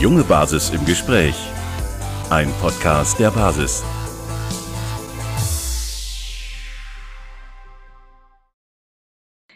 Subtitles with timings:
[0.00, 1.34] junge Basis im Gespräch.
[2.30, 3.84] Ein Podcast der Basis.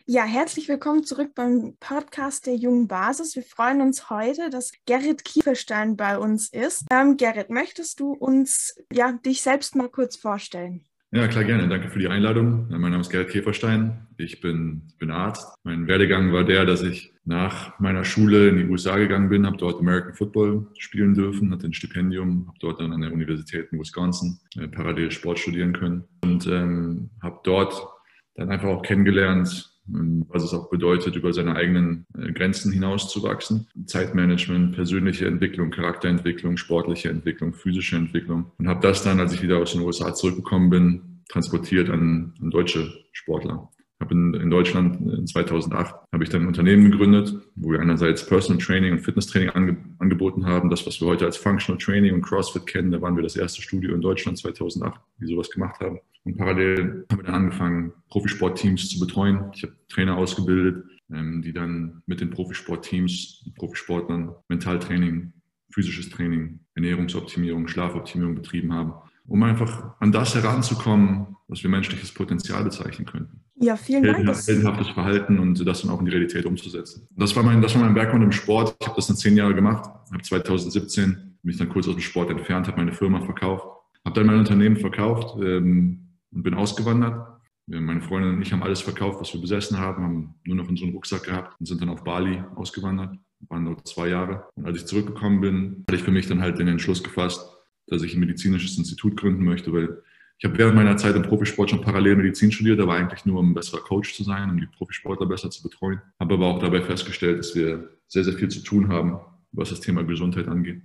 [0.04, 3.36] Ja, herzlich willkommen zurück beim Podcast der jungen Basis.
[3.36, 6.86] Wir freuen uns heute, dass Gerrit Kieferstein bei uns ist.
[6.90, 10.84] Ähm, Gerrit, möchtest du uns ja, dich selbst mal kurz vorstellen?
[11.12, 11.68] Ja, klar, gerne.
[11.68, 12.66] Danke für die Einladung.
[12.68, 14.08] Mein Name ist Gerrit Käferstein.
[14.18, 15.46] Ich bin, bin Arzt.
[15.62, 19.56] Mein Werdegang war der, dass ich nach meiner Schule in die USA gegangen bin, habe
[19.56, 23.78] dort American Football spielen dürfen, hatte ein Stipendium, habe dort dann an der Universität in
[23.78, 27.86] Wisconsin äh, parallel Sport studieren können und ähm, habe dort
[28.34, 33.68] dann einfach auch kennengelernt, ähm, was es auch bedeutet, über seine eigenen äh, Grenzen hinauszuwachsen.
[33.86, 38.50] Zeitmanagement, persönliche Entwicklung, Charakterentwicklung, sportliche Entwicklung, physische Entwicklung.
[38.58, 42.50] Und habe das dann, als ich wieder aus den USA zurückgekommen bin, transportiert an, an
[42.50, 43.70] deutsche Sportler
[44.02, 48.26] habe in, in, Deutschland in 2008 habe ich dann ein Unternehmen gegründet, wo wir einerseits
[48.26, 52.22] Personal Training und Fitnesstraining ange, angeboten haben, das was wir heute als Functional Training und
[52.22, 52.90] CrossFit kennen.
[52.90, 56.00] Da waren wir das erste Studio in Deutschland 2008, die sowas gemacht haben.
[56.24, 59.50] Und parallel haben wir dann angefangen, Profisportteams zu betreuen.
[59.54, 65.32] Ich habe Trainer ausgebildet, ähm, die dann mit den Profisportteams, Profisportlern Mentaltraining,
[65.70, 68.92] physisches Training, Ernährungsoptimierung, Schlafoptimierung betrieben haben
[69.26, 73.41] um einfach an das heranzukommen, was wir menschliches Potenzial bezeichnen könnten.
[73.62, 74.18] Ja, vielen Dank.
[74.18, 77.06] Heldenhaftes Verhalten und das dann auch in die Realität umzusetzen.
[77.16, 78.74] Das war mein, das war mein Background im Sport.
[78.80, 82.30] Ich habe das dann zehn Jahre gemacht, habe 2017 mich dann kurz aus dem Sport
[82.30, 83.64] entfernt, habe meine Firma verkauft,
[84.04, 87.28] habe dann mein Unternehmen verkauft ähm, und bin ausgewandert.
[87.66, 90.90] Meine Freundin und ich haben alles verkauft, was wir besessen haben, haben nur noch unseren
[90.90, 93.16] Rucksack gehabt und sind dann auf Bali ausgewandert,
[93.48, 94.44] waren dort zwei Jahre.
[94.56, 97.48] Und als ich zurückgekommen bin, hatte ich für mich dann halt den Entschluss gefasst,
[97.86, 100.02] dass ich ein medizinisches Institut gründen möchte, weil
[100.42, 103.50] ich habe während meiner Zeit im Profisport schon parallel Medizin studiert, aber eigentlich nur, um
[103.50, 106.00] ein besserer Coach zu sein, um die Profisportler besser zu betreuen.
[106.18, 109.20] Habe aber auch dabei festgestellt, dass wir sehr, sehr viel zu tun haben,
[109.52, 110.82] was das Thema Gesundheit angeht.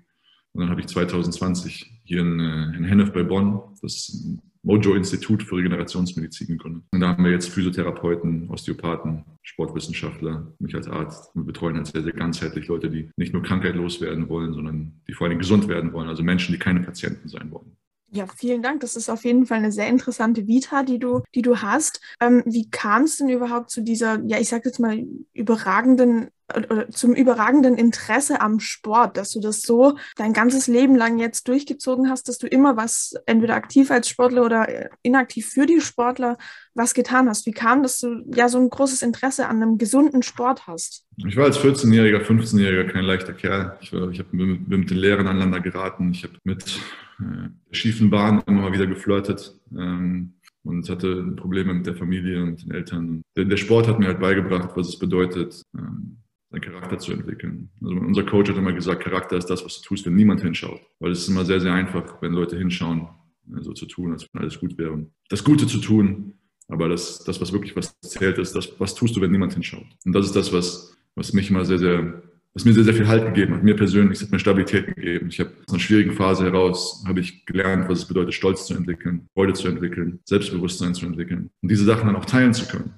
[0.53, 4.27] Und dann habe ich 2020 hier in, äh, in Hennef bei Bonn das
[4.61, 6.83] Mojo-Institut für Regenerationsmedizin gegründet.
[6.91, 11.35] Und da haben wir jetzt Physiotherapeuten, Osteopathen, Sportwissenschaftler, mich als Arzt.
[11.35, 15.13] Wir betreuen halt sehr, sehr ganzheitlich Leute, die nicht nur Krankheit loswerden wollen, sondern die
[15.13, 16.09] vor allem gesund werden wollen.
[16.09, 17.75] Also Menschen, die keine Patienten sein wollen.
[18.09, 18.79] Ja, vielen Dank.
[18.81, 21.99] Das ist auf jeden Fall eine sehr interessante Vita, die du, die du hast.
[22.21, 26.89] Ähm, wie kam es denn überhaupt zu dieser, ja, ich sage jetzt mal, überragenden oder
[26.89, 32.09] zum überragenden Interesse am Sport, dass du das so dein ganzes Leben lang jetzt durchgezogen
[32.09, 36.37] hast, dass du immer was, entweder aktiv als Sportler oder äh, inaktiv für die Sportler,
[36.73, 37.45] was getan hast.
[37.45, 41.05] Wie kam, dass du ja so ein großes Interesse an einem gesunden Sport hast?
[41.17, 43.77] Ich war als 14-Jähriger, 15-Jähriger kein leichter Kerl.
[43.81, 46.11] Ich, ich habe mit, mit, den Lehrern aneinander geraten.
[46.11, 46.79] Ich habe mit
[47.19, 49.53] äh, schiefen Bahn immer wieder geflirtet.
[49.75, 53.21] Ähm, und hatte Probleme mit der Familie und den Eltern.
[53.37, 56.17] Der, der, Sport hat mir halt beigebracht, was es bedeutet, ähm,
[56.49, 57.69] seinen Charakter zu entwickeln.
[57.81, 60.81] Also unser Coach hat immer gesagt, Charakter ist das, was du tust, wenn niemand hinschaut.
[60.99, 63.07] Weil es ist immer sehr, sehr einfach, wenn Leute hinschauen,
[63.49, 65.05] so also zu tun, als wenn alles gut wäre.
[65.29, 66.33] Das Gute zu tun,
[66.67, 69.85] aber das, das was wirklich was zählt, ist das, was tust du, wenn niemand hinschaut.
[70.05, 73.07] Und das ist das, was, was mich immer sehr, sehr, was mir sehr, sehr viel
[73.07, 73.63] Halt gegeben hat.
[73.63, 75.27] Mir persönlich, es hat mir Stabilität gegeben.
[75.29, 78.73] Ich habe aus einer schwierigen Phase heraus, habe ich gelernt, was es bedeutet, Stolz zu
[78.73, 82.93] entwickeln, Freude zu entwickeln, Selbstbewusstsein zu entwickeln und diese Sachen dann auch teilen zu können.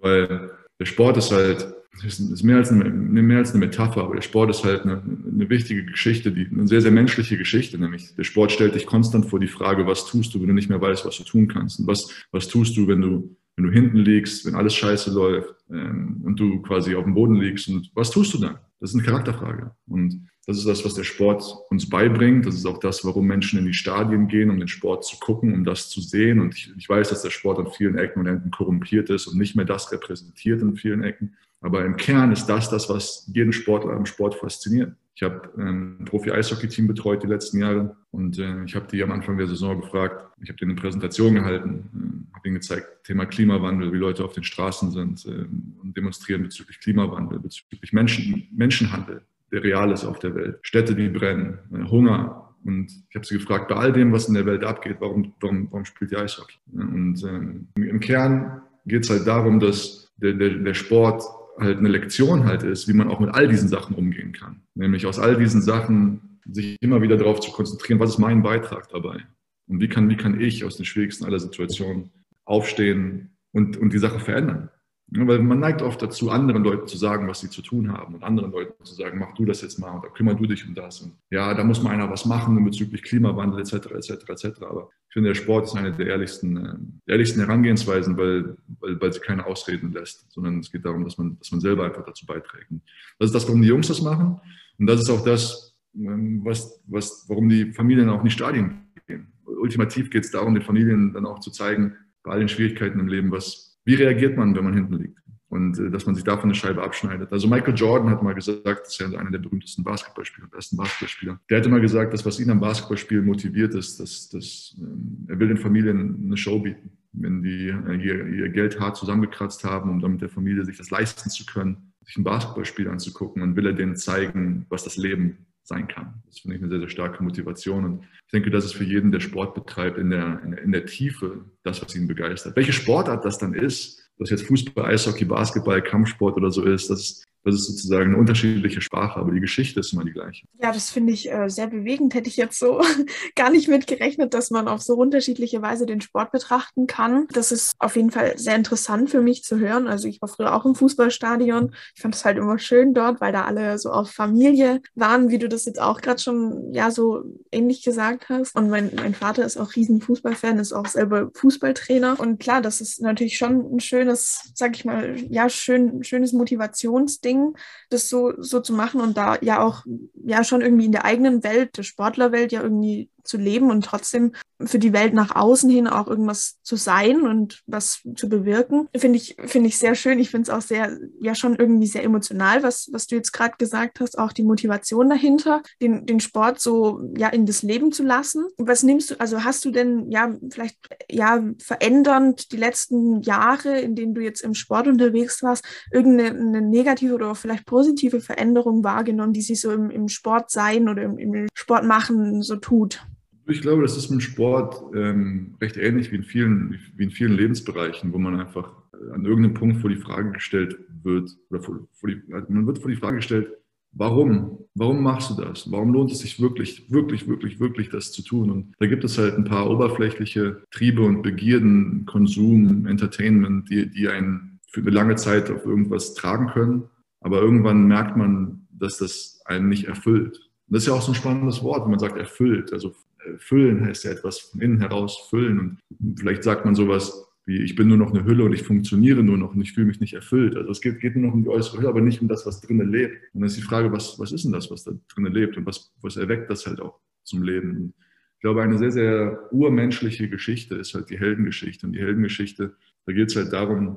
[0.00, 4.14] Weil der Sport ist halt das ist mehr als, eine, mehr als eine Metapher, aber
[4.14, 8.14] der Sport ist halt eine, eine, wichtige Geschichte, die, eine sehr, sehr menschliche Geschichte, nämlich
[8.14, 10.80] der Sport stellt dich konstant vor die Frage, was tust du, wenn du nicht mehr
[10.80, 13.98] weißt, was du tun kannst und was, was tust du, wenn du, wenn du hinten
[13.98, 18.10] liegst, wenn alles scheiße läuft ähm, und du quasi auf dem Boden liegst und was
[18.10, 18.58] tust du dann?
[18.80, 22.46] Das ist eine Charakterfrage und das ist das, was der Sport uns beibringt.
[22.46, 25.52] Das ist auch das, warum Menschen in die Stadien gehen, um den Sport zu gucken,
[25.52, 26.40] um das zu sehen.
[26.40, 29.36] Und ich, ich weiß, dass der Sport an vielen Ecken und Enden korrumpiert ist und
[29.36, 31.36] nicht mehr das repräsentiert in vielen Ecken.
[31.60, 34.92] Aber im Kern ist das das, was jeden Sportler im Sport fasziniert.
[35.18, 39.36] Ich habe ein Profi-Eishockey-Team betreut die letzten Jahre und äh, ich habe die am Anfang
[39.36, 40.24] der Saison gefragt.
[40.40, 44.32] Ich habe denen eine Präsentation gehalten, äh, habe ihnen gezeigt, Thema Klimawandel, wie Leute auf
[44.32, 45.46] den Straßen sind äh,
[45.82, 50.60] und demonstrieren bezüglich Klimawandel, bezüglich Menschen, Menschenhandel, der real ist auf der Welt.
[50.62, 52.54] Städte, die brennen, äh, Hunger.
[52.64, 55.66] Und ich habe sie gefragt, bei all dem, was in der Welt abgeht, warum, warum,
[55.72, 56.58] warum spielt ihr Eishockey?
[56.72, 61.24] Und ähm, im Kern geht es halt darum, dass der, der, der Sport
[61.58, 64.62] halt eine Lektion halt ist, wie man auch mit all diesen Sachen umgehen kann.
[64.74, 68.88] Nämlich aus all diesen Sachen sich immer wieder darauf zu konzentrieren, was ist mein Beitrag
[68.88, 69.26] dabei?
[69.66, 72.10] Und wie kann, wie kann ich aus den schwierigsten aller Situationen
[72.44, 74.70] aufstehen und, und die Sache verändern?
[75.10, 78.14] Ja, weil man neigt oft dazu, anderen Leuten zu sagen, was sie zu tun haben
[78.14, 80.74] und anderen Leuten zu sagen, mach du das jetzt mal oder kümmere du dich um
[80.74, 81.00] das.
[81.00, 83.90] Und ja, da muss mal einer was machen bezüglich Klimawandel etc.
[83.92, 84.10] etc.
[84.28, 84.62] etc.
[84.68, 86.74] Aber ich finde, der Sport ist eine der ehrlichsten, äh,
[87.06, 91.16] der ehrlichsten Herangehensweisen, weil, weil, weil sie keine Ausreden lässt, sondern es geht darum, dass
[91.16, 92.70] man, dass man selber einfach dazu beiträgt.
[92.70, 92.82] Und
[93.18, 94.38] das ist das, warum die Jungs das machen.
[94.78, 98.82] Und das ist auch das, ähm, was, was, warum die Familien auch in die Stadien
[99.06, 99.32] gehen.
[99.46, 103.30] Ultimativ geht es darum, den Familien dann auch zu zeigen, bei allen Schwierigkeiten im Leben,
[103.30, 105.18] was, wie reagiert man, wenn man hinten liegt
[105.48, 107.32] und äh, dass man sich davon eine Scheibe abschneidet.
[107.32, 111.40] Also Michael Jordan hat mal gesagt, das ist ja einer der berühmtesten Basketballspieler, besten Basketballspieler.
[111.48, 115.38] Der hatte mal gesagt, dass was ihn am Basketballspiel motiviert ist, dass, dass ähm, er
[115.38, 116.90] will den Familien eine Show bieten.
[117.12, 120.90] Wenn die äh, ihr, ihr Geld hart zusammengekratzt haben, um damit der Familie sich das
[120.90, 125.46] leisten zu können, sich ein Basketballspiel anzugucken, dann will er denen zeigen, was das Leben
[125.68, 126.22] sein kann.
[126.26, 127.84] Das finde ich eine sehr, sehr starke Motivation.
[127.84, 130.86] Und ich denke, das ist für jeden, der Sport betreibt, in der, in in der
[130.86, 132.56] Tiefe das, was ihn begeistert.
[132.56, 136.90] Welche Sportart das dann ist, ob das jetzt Fußball, Eishockey, Basketball, Kampfsport oder so ist,
[136.90, 140.46] das, das ist sozusagen eine unterschiedliche Sprache, aber die Geschichte ist immer die gleiche.
[140.60, 142.14] Ja, das finde ich äh, sehr bewegend.
[142.14, 142.80] Hätte ich jetzt so
[143.36, 147.26] gar nicht mit gerechnet, dass man auf so unterschiedliche Weise den Sport betrachten kann.
[147.32, 149.88] Das ist auf jeden Fall sehr interessant für mich zu hören.
[149.88, 151.74] Also ich war früher auch im Fußballstadion.
[151.94, 155.38] Ich fand es halt immer schön dort, weil da alle so auf Familie waren, wie
[155.38, 158.54] du das jetzt auch gerade schon ja so ähnlich gesagt hast.
[158.56, 162.18] Und mein, mein Vater ist auch riesen Fußballfan, ist auch selber Fußballtrainer.
[162.18, 167.37] Und klar, das ist natürlich schon ein schönes, sag ich mal, ja, schön, schönes Motivationsding,
[167.38, 167.54] Ding
[167.88, 169.84] das so, so zu machen und da ja auch
[170.24, 174.32] ja schon irgendwie in der eigenen Welt, der Sportlerwelt ja irgendwie zu leben und trotzdem
[174.64, 179.18] für die Welt nach außen hin auch irgendwas zu sein und was zu bewirken, finde
[179.18, 180.18] ich, finde ich sehr schön.
[180.18, 183.54] Ich finde es auch sehr, ja schon irgendwie sehr emotional, was, was du jetzt gerade
[183.58, 188.02] gesagt hast, auch die Motivation dahinter, den, den Sport so ja in das Leben zu
[188.02, 188.46] lassen.
[188.56, 193.94] Was nimmst du, also hast du denn ja vielleicht ja verändernd die letzten Jahre, in
[193.94, 197.77] denen du jetzt im Sport unterwegs warst, irgendeine negative oder vielleicht positive
[198.20, 202.56] Veränderung wahrgenommen, die sich so im, im Sport sein oder im, im Sport machen so
[202.56, 203.04] tut?
[203.46, 207.32] Ich glaube, das ist mit Sport ähm, recht ähnlich wie in, vielen, wie in vielen
[207.32, 211.88] Lebensbereichen, wo man einfach äh, an irgendeinem Punkt vor die Frage gestellt wird, oder vor,
[211.92, 213.48] vor die, also man wird vor die Frage gestellt,
[213.92, 214.58] warum?
[214.74, 215.70] Warum machst du das?
[215.70, 218.50] Warum lohnt es sich wirklich, wirklich, wirklich, wirklich das zu tun?
[218.50, 224.08] Und da gibt es halt ein paar oberflächliche Triebe und Begierden, Konsum, Entertainment, die, die
[224.08, 226.84] einen für eine lange Zeit auf irgendwas tragen können.
[227.20, 230.36] Aber irgendwann merkt man, dass das einen nicht erfüllt.
[230.36, 232.72] Und das ist ja auch so ein spannendes Wort, wenn man sagt erfüllt.
[232.72, 232.94] Also
[233.38, 235.58] füllen heißt ja etwas von innen heraus füllen.
[235.58, 239.22] Und vielleicht sagt man sowas wie, ich bin nur noch eine Hülle und ich funktioniere
[239.22, 240.54] nur noch und ich fühle mich nicht erfüllt.
[240.54, 242.60] Also es geht, geht nur noch um die äußere Hülle, aber nicht um das, was
[242.60, 243.14] drinnen lebt.
[243.32, 245.64] Und dann ist die Frage, was, was ist denn das, was da drinnen lebt und
[245.64, 247.70] was, was erweckt das halt auch zum Leben?
[247.70, 247.94] Und
[248.34, 251.86] ich glaube, eine sehr, sehr urmenschliche Geschichte ist halt die Heldengeschichte.
[251.86, 252.76] Und die Heldengeschichte,
[253.06, 253.96] da geht es halt darum,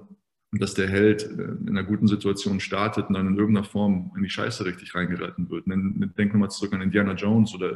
[0.52, 4.30] dass der Held in einer guten Situation startet und dann in irgendeiner Form in die
[4.30, 5.66] Scheiße richtig reingeritten wird.
[5.68, 7.74] Denken wir mal zurück an Indiana Jones oder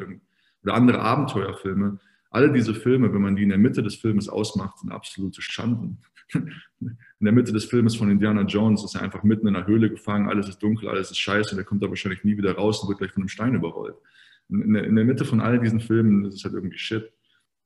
[0.65, 1.99] oder andere Abenteuerfilme.
[2.31, 5.99] Alle diese Filme, wenn man die in der Mitte des Filmes ausmacht, sind absolute Schanden.
[6.79, 9.89] In der Mitte des Filmes von Indiana Jones ist er einfach mitten in einer Höhle
[9.89, 12.81] gefangen, alles ist dunkel, alles ist scheiße und er kommt da wahrscheinlich nie wieder raus
[12.81, 13.95] und wird gleich von einem Stein überrollt.
[14.49, 17.11] In der, in der Mitte von all diesen Filmen ist es halt irgendwie Shit.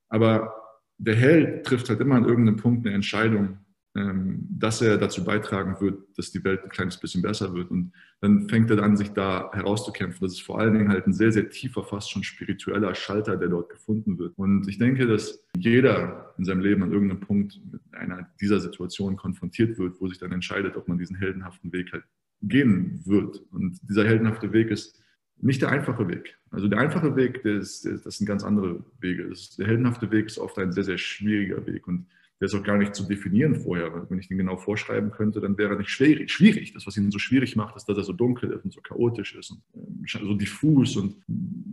[0.09, 0.53] Aber
[0.97, 3.57] der Held trifft halt immer an irgendeinem Punkt eine Entscheidung,
[3.94, 7.71] dass er dazu beitragen wird, dass die Welt ein kleines bisschen besser wird.
[7.71, 7.91] Und
[8.21, 10.19] dann fängt er an, sich da herauszukämpfen.
[10.21, 13.50] Das ist vor allen Dingen halt ein sehr, sehr tiefer, fast schon spiritueller Schalter, der
[13.50, 14.38] dort gefunden wird.
[14.38, 19.18] Und ich denke, dass jeder in seinem Leben an irgendeinem Punkt mit einer dieser Situationen
[19.18, 22.04] konfrontiert wird, wo sich dann entscheidet, ob man diesen heldenhaften Weg halt
[22.44, 23.42] gehen wird.
[23.52, 25.02] Und dieser heldenhafte Weg ist
[25.42, 26.37] nicht der einfache Weg.
[26.52, 29.23] Also der einfache Weg, das, das sind ganz andere Wege.
[29.23, 31.87] Ist, der heldenhafte Weg ist oft ein sehr, sehr schwieriger Weg.
[31.87, 32.06] Und
[32.40, 34.06] der ist auch gar nicht zu definieren vorher.
[34.10, 36.74] Wenn ich den genau vorschreiben könnte, dann wäre er nicht schwierig.
[36.74, 39.36] Das, was ihn so schwierig macht, ist, dass er so dunkel ist und so chaotisch
[39.36, 40.96] ist und ähm, so diffus.
[40.96, 41.16] Und,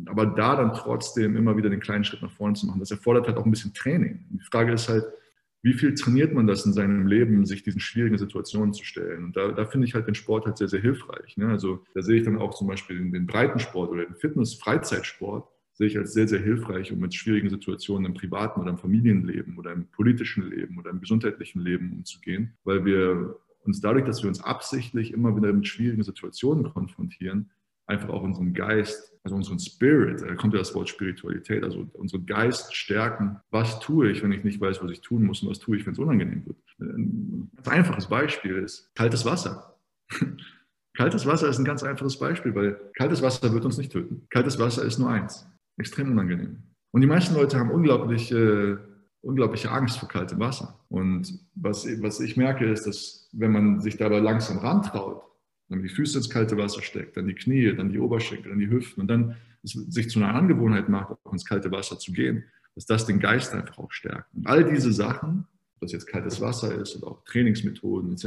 [0.07, 3.29] aber da dann trotzdem immer wieder den kleinen Schritt nach vorne zu machen, das erfordert
[3.29, 4.25] halt auch ein bisschen Training.
[4.31, 5.05] Die Frage ist halt,
[5.63, 9.25] wie viel trainiert man das in seinem Leben, sich diesen schwierigen Situationen zu stellen?
[9.25, 11.37] Und da, da finde ich halt den Sport halt sehr, sehr hilfreich.
[11.37, 11.49] Ne?
[11.49, 15.89] Also da sehe ich dann auch zum Beispiel den, den Breitensport oder den Fitness-Freizeitsport sehe
[15.89, 19.73] ich als sehr, sehr hilfreich, um mit schwierigen Situationen im privaten oder im Familienleben oder
[19.73, 24.43] im politischen Leben oder im gesundheitlichen Leben umzugehen, weil wir uns dadurch, dass wir uns
[24.43, 27.51] absichtlich immer wieder mit schwierigen Situationen konfrontieren,
[27.87, 32.25] einfach auch unseren Geist, also unseren Spirit, da kommt ja das Wort Spiritualität, also unseren
[32.25, 33.39] Geist stärken.
[33.51, 35.85] Was tue ich, wenn ich nicht weiß, was ich tun muss und was tue ich,
[35.85, 36.57] wenn es unangenehm wird?
[36.79, 39.79] Ein ganz einfaches Beispiel ist kaltes Wasser.
[40.95, 44.27] Kaltes Wasser ist ein ganz einfaches Beispiel, weil kaltes Wasser wird uns nicht töten.
[44.31, 46.59] Kaltes Wasser ist nur eins extrem unangenehm.
[46.93, 48.79] Und die meisten Leute haben unglaubliche,
[49.21, 50.81] unglaubliche Angst vor kaltem Wasser.
[50.89, 55.23] Und was, was ich merke, ist, dass wenn man sich dabei langsam rantraut,
[55.69, 58.71] dann die Füße ins kalte Wasser steckt, dann die Knie, dann die Oberschenkel, dann die
[58.71, 62.45] Hüften und dann es sich zu einer Angewohnheit macht, auch ins kalte Wasser zu gehen,
[62.75, 64.33] dass das den Geist einfach auch stärkt.
[64.35, 65.47] Und all diese Sachen
[65.81, 68.27] das jetzt kaltes Wasser ist oder auch Trainingsmethoden etc.,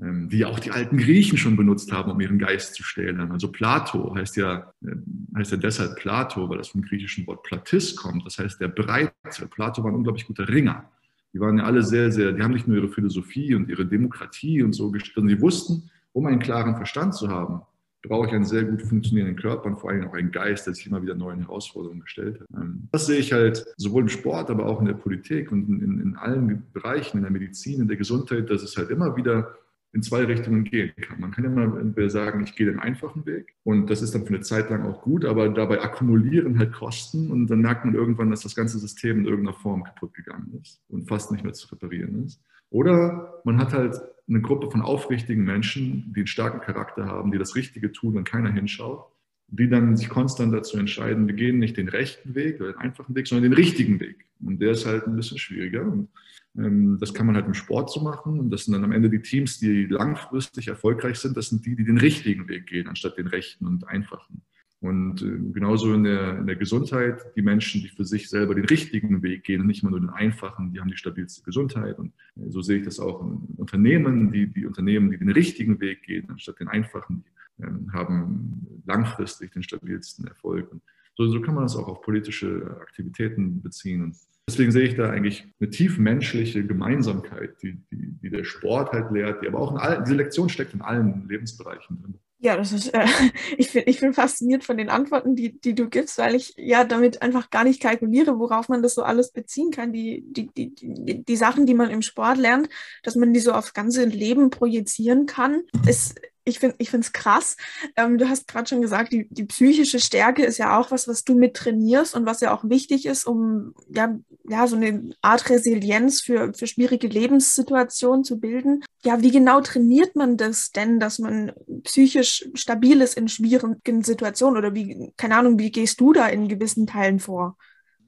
[0.00, 3.20] ähm, die auch die alten Griechen schon benutzt haben, um ihren Geist zu stählen.
[3.32, 4.94] Also Plato heißt ja, äh,
[5.36, 9.12] heißt ja deshalb Plato, weil das vom griechischen Wort Platis kommt, das heißt der Breite.
[9.50, 10.90] Plato war ein unglaublich guter Ringer.
[11.32, 14.62] Die waren ja alle sehr, sehr, die haben nicht nur ihre Philosophie und ihre Demokratie
[14.62, 17.62] und so gestellt, sondern die wussten, um einen klaren Verstand zu haben,
[18.02, 20.86] brauche ich einen sehr gut funktionierenden Körper und vor allem auch einen Geist, der sich
[20.86, 22.46] immer wieder neuen Herausforderungen gestellt hat.
[22.56, 26.00] Ähm, das sehe ich halt sowohl im Sport, aber auch in der Politik und in,
[26.00, 29.54] in allen Bereichen, in der Medizin, in der Gesundheit, dass es halt immer wieder
[29.92, 31.20] in zwei Richtungen gehen kann.
[31.20, 34.34] Man kann immer entweder sagen, ich gehe den einfachen Weg und das ist dann für
[34.34, 38.30] eine Zeit lang auch gut, aber dabei akkumulieren halt Kosten und dann merkt man irgendwann,
[38.30, 41.66] dass das ganze System in irgendeiner Form kaputt gegangen ist und fast nicht mehr zu
[41.72, 42.40] reparieren ist.
[42.70, 44.00] Oder man hat halt
[44.30, 48.24] eine Gruppe von aufrichtigen Menschen, die einen starken Charakter haben, die das Richtige tun, wenn
[48.24, 49.04] keiner hinschaut,
[49.48, 53.14] die dann sich konstant dazu entscheiden, wir gehen nicht den rechten Weg oder den einfachen
[53.14, 54.26] Weg, sondern den richtigen Weg.
[54.40, 55.82] Und der ist halt ein bisschen schwieriger.
[55.82, 56.08] Und
[56.56, 58.38] ähm, das kann man halt im Sport so machen.
[58.38, 61.36] Und das sind dann am Ende die Teams, die langfristig erfolgreich sind.
[61.36, 64.42] Das sind die, die den richtigen Weg gehen, anstatt den rechten und einfachen.
[64.80, 68.64] Und äh, genauso in der, in der Gesundheit, die Menschen, die für sich selber den
[68.64, 71.98] richtigen Weg gehen nicht immer nur den einfachen, die haben die stabilste Gesundheit.
[71.98, 75.80] Und äh, so sehe ich das auch in Unternehmen, die, die Unternehmen, die den richtigen
[75.80, 80.72] Weg gehen, anstatt den einfachen, die, ähm, haben langfristig den stabilsten Erfolg.
[80.72, 80.82] Und
[81.16, 84.02] so, so kann man das auch auf politische Aktivitäten beziehen.
[84.02, 84.16] Und
[84.48, 89.10] deswegen sehe ich da eigentlich eine tief menschliche Gemeinsamkeit, die, die, die der Sport halt
[89.10, 92.14] lehrt, die aber auch in allen, diese Lektion steckt in allen Lebensbereichen drin.
[92.42, 93.04] Ja, das ist, äh,
[93.58, 96.84] ich bin, ich bin fasziniert von den Antworten, die, die du gibst, weil ich ja
[96.84, 99.92] damit einfach gar nicht kalkuliere, worauf man das so alles beziehen kann.
[99.92, 102.70] Die, die, die, die, die Sachen, die man im Sport lernt,
[103.02, 107.56] dass man die so aufs ganze Leben projizieren kann, ist ich finde ich es krass.
[107.96, 111.24] Ähm, du hast gerade schon gesagt, die, die psychische Stärke ist ja auch was, was
[111.24, 114.16] du mit trainierst und was ja auch wichtig ist, um ja,
[114.48, 118.82] ja so eine Art Resilienz für, für schwierige Lebenssituationen zu bilden.
[119.04, 121.52] Ja, wie genau trainiert man das denn, dass man
[121.84, 126.48] psychisch stabil ist in schwierigen Situationen oder wie, keine Ahnung, wie gehst du da in
[126.48, 127.56] gewissen Teilen vor?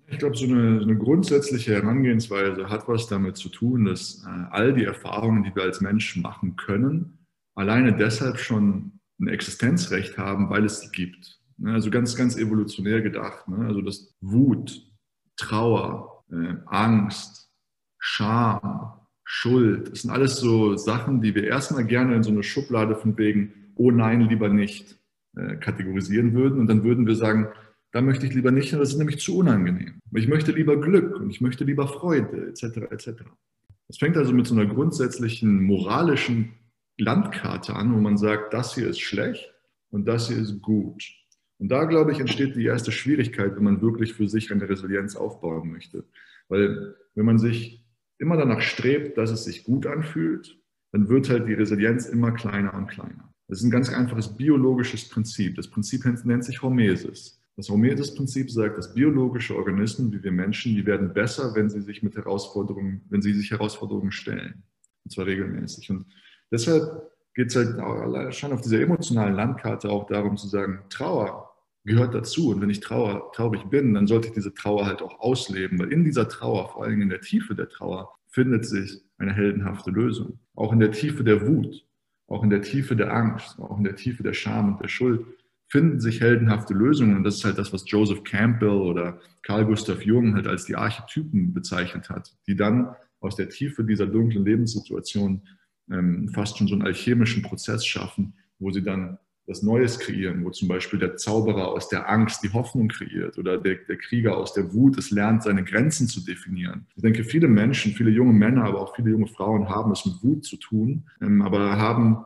[0.09, 4.75] Ich glaube, so eine, eine, grundsätzliche Herangehensweise hat was damit zu tun, dass äh, all
[4.75, 7.22] die Erfahrungen, die wir als Menschen machen können,
[7.54, 11.40] alleine deshalb schon ein Existenzrecht haben, weil es sie gibt.
[11.59, 13.49] Ne, also ganz, ganz evolutionär gedacht.
[13.49, 13.66] Ne?
[13.66, 14.82] Also das Wut,
[15.37, 17.50] Trauer, äh, Angst,
[17.99, 18.94] Scham,
[19.25, 23.16] Schuld, das sind alles so Sachen, die wir erstmal gerne in so eine Schublade von
[23.16, 24.99] wegen, oh nein, lieber nicht,
[25.37, 26.61] äh, kategorisieren würden.
[26.61, 27.49] Und dann würden wir sagen,
[27.92, 30.00] da möchte ich lieber nicht, das ist nämlich zu unangenehm.
[30.14, 32.90] Ich möchte lieber Glück und ich möchte lieber Freude, etc.
[32.90, 33.23] etc.
[33.87, 36.54] Das fängt also mit so einer grundsätzlichen moralischen
[36.99, 39.52] Landkarte an, wo man sagt, das hier ist schlecht
[39.90, 41.02] und das hier ist gut.
[41.58, 45.14] Und da, glaube ich, entsteht die erste Schwierigkeit, wenn man wirklich für sich eine Resilienz
[45.14, 46.04] aufbauen möchte.
[46.49, 47.84] Weil wenn man sich
[48.18, 50.58] immer danach strebt, dass es sich gut anfühlt,
[50.92, 53.32] dann wird halt die Resilienz immer kleiner und kleiner.
[53.49, 55.56] Das ist ein ganz einfaches biologisches Prinzip.
[55.56, 57.40] Das Prinzip nennt sich Hormesis.
[57.56, 62.02] Das Hormesis-Prinzip sagt, dass biologische Organismen wie wir Menschen, die werden besser, wenn sie sich
[62.02, 64.62] mit Herausforderungen, wenn sie sich Herausforderungen stellen.
[65.04, 65.90] Und zwar regelmäßig.
[65.90, 66.06] Und
[66.52, 71.50] Deshalb geht es halt schon auf dieser emotionalen Landkarte auch darum zu sagen, Trauer
[71.85, 72.50] gehört dazu.
[72.50, 75.92] Und wenn ich trauer, traurig bin, dann sollte ich diese Trauer halt auch ausleben, weil
[75.92, 80.38] in dieser Trauer, vor allem in der Tiefe der Trauer, findet sich eine heldenhafte Lösung.
[80.54, 81.85] Auch in der Tiefe der Wut,
[82.28, 85.25] auch in der Tiefe der Angst, auch in der Tiefe der Scham und der Schuld
[85.68, 87.16] finden sich heldenhafte Lösungen.
[87.16, 90.76] Und das ist halt das, was Joseph Campbell oder Carl Gustav Jung halt als die
[90.76, 95.42] Archetypen bezeichnet hat, die dann aus der Tiefe dieser dunklen Lebenssituation
[95.91, 100.51] ähm, fast schon so einen alchemischen Prozess schaffen, wo sie dann was Neues kreieren, wo
[100.51, 104.55] zum Beispiel der Zauberer aus der Angst die Hoffnung kreiert oder der, der Krieger aus
[104.55, 106.87] der Wut es lernt, seine Grenzen zu definieren.
[106.95, 110.23] Ich denke, viele Menschen, viele junge Männer, aber auch viele junge Frauen haben es mit
[110.23, 112.25] Wut zu tun, ähm, aber haben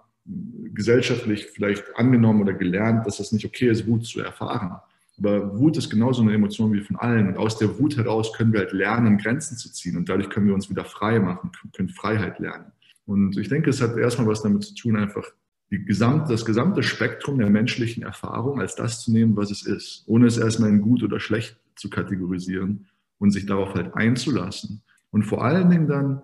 [0.74, 4.76] gesellschaftlich vielleicht angenommen oder gelernt, dass es nicht okay ist, Wut zu erfahren.
[5.18, 7.28] Aber Wut ist genauso eine Emotion wie von allen.
[7.28, 9.96] Und aus der Wut heraus können wir halt lernen, Grenzen zu ziehen.
[9.96, 12.72] Und dadurch können wir uns wieder frei machen, können Freiheit lernen.
[13.06, 15.24] Und ich denke, es hat erstmal was damit zu tun, einfach
[15.70, 20.26] gesamte, das gesamte Spektrum der menschlichen Erfahrung als das zu nehmen, was es ist, ohne
[20.26, 22.86] es erstmal in gut oder schlecht zu kategorisieren
[23.18, 24.82] und sich darauf halt einzulassen.
[25.10, 26.20] Und vor allen Dingen dann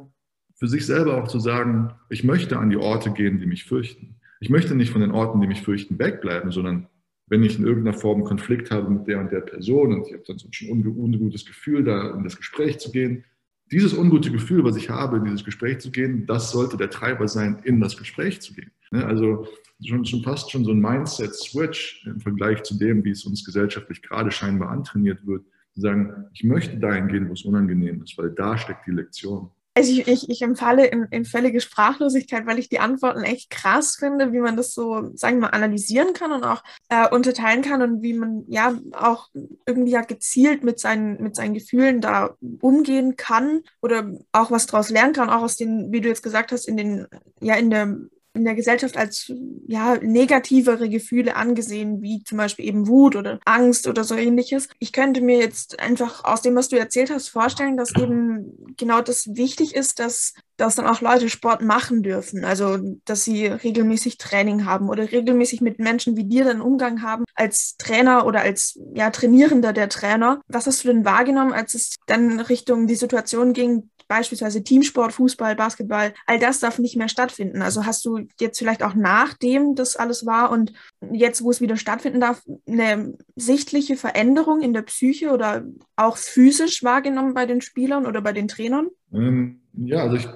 [0.57, 4.17] für sich selber auch zu sagen, ich möchte an die Orte gehen, die mich fürchten.
[4.41, 6.89] Ich möchte nicht von den Orten, die mich fürchten, wegbleiben, sondern
[7.27, 10.13] wenn ich in irgendeiner Form einen Konflikt habe mit der und der Person und ich
[10.13, 13.25] habe dann so ein ungutes Gefühl, da in das Gespräch zu gehen,
[13.73, 17.27] dieses ungute Gefühl, was ich habe, in dieses Gespräch zu gehen, das sollte der Treiber
[17.27, 18.71] sein, in das Gespräch zu gehen.
[18.91, 19.49] Ne, also
[19.85, 24.03] schon, schon fast schon so ein Mindset-Switch im Vergleich zu dem, wie es uns gesellschaftlich
[24.03, 28.31] gerade scheinbar antrainiert wird, zu sagen, ich möchte dahin gehen, wo es unangenehm ist, weil
[28.31, 29.51] da steckt die Lektion.
[29.75, 33.97] Also ich, ich, ich empfalle in, in völlige Sprachlosigkeit, weil ich die Antworten echt krass
[33.97, 37.81] finde, wie man das so, sagen wir mal, analysieren kann und auch äh, unterteilen kann
[37.81, 39.31] und wie man ja auch
[39.65, 44.91] irgendwie ja gezielt mit seinen, mit seinen Gefühlen da umgehen kann oder auch was daraus
[44.91, 47.07] lernen kann, auch aus den, wie du jetzt gesagt hast, in den,
[47.41, 47.97] ja, in der
[48.35, 49.33] in der Gesellschaft als
[49.67, 54.69] ja, negativere Gefühle angesehen, wie zum Beispiel eben Wut oder Angst oder so ähnliches.
[54.79, 59.03] Ich könnte mir jetzt einfach aus dem, was du erzählt hast, vorstellen, dass eben genau
[59.03, 62.45] das wichtig ist, dass, dass dann auch Leute Sport machen dürfen.
[62.45, 67.25] Also, dass sie regelmäßig Training haben oder regelmäßig mit Menschen wie dir dann Umgang haben
[67.35, 70.41] als Trainer oder als ja, Trainierender der Trainer.
[70.49, 75.57] Was hast du denn wahrgenommen, als es dann Richtung die Situation ging, beispielsweise Teamsport, Fußball,
[75.57, 77.63] Basketball, all das darf nicht mehr stattfinden.
[77.63, 80.75] Also hast du jetzt vielleicht auch nachdem das alles war und
[81.13, 85.65] jetzt, wo es wieder stattfinden darf, eine sichtliche Veränderung in der Psyche oder
[85.97, 88.89] auch physisch wahrgenommen bei den Spielern oder bei den Trainern?
[89.15, 90.29] Ähm, ja, also ich,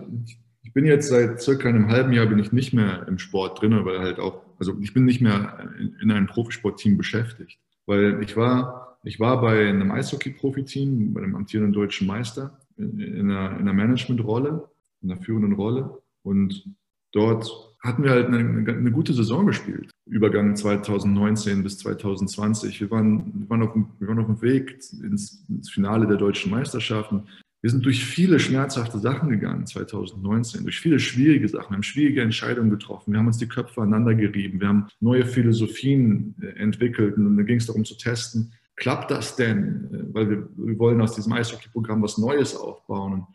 [0.62, 3.85] ich bin jetzt seit circa einem halben Jahr bin ich nicht mehr im Sport drin,
[3.85, 8.37] weil halt auch, also ich bin nicht mehr in, in einem Profisportteam beschäftigt, weil ich
[8.37, 13.73] war, ich war bei einem Eishockey-Profiteam, bei dem amtierenden deutschen Meister in einer, in einer
[13.73, 14.69] Managementrolle,
[15.02, 16.02] in einer führenden Rolle.
[16.23, 16.64] Und
[17.12, 17.49] dort
[17.81, 19.90] hatten wir halt eine, eine, gute Saison gespielt.
[20.07, 22.81] Übergang 2019 bis 2020.
[22.81, 26.16] Wir waren, wir waren, auf, dem, wir waren auf dem Weg ins, ins Finale der
[26.16, 27.28] deutschen Meisterschaften.
[27.66, 31.70] Wir sind durch viele schmerzhafte Sachen gegangen 2019, durch viele schwierige Sachen.
[31.70, 33.11] Wir haben schwierige Entscheidungen getroffen.
[33.12, 34.61] Wir haben uns die Köpfe aneinander gerieben.
[34.61, 37.16] Wir haben neue Philosophien äh, entwickelt.
[37.16, 39.88] Und da ging es darum zu testen, klappt das denn?
[39.92, 43.14] Äh, weil wir, wir wollen aus diesem Eishockey-Programm was Neues aufbauen.
[43.14, 43.26] Und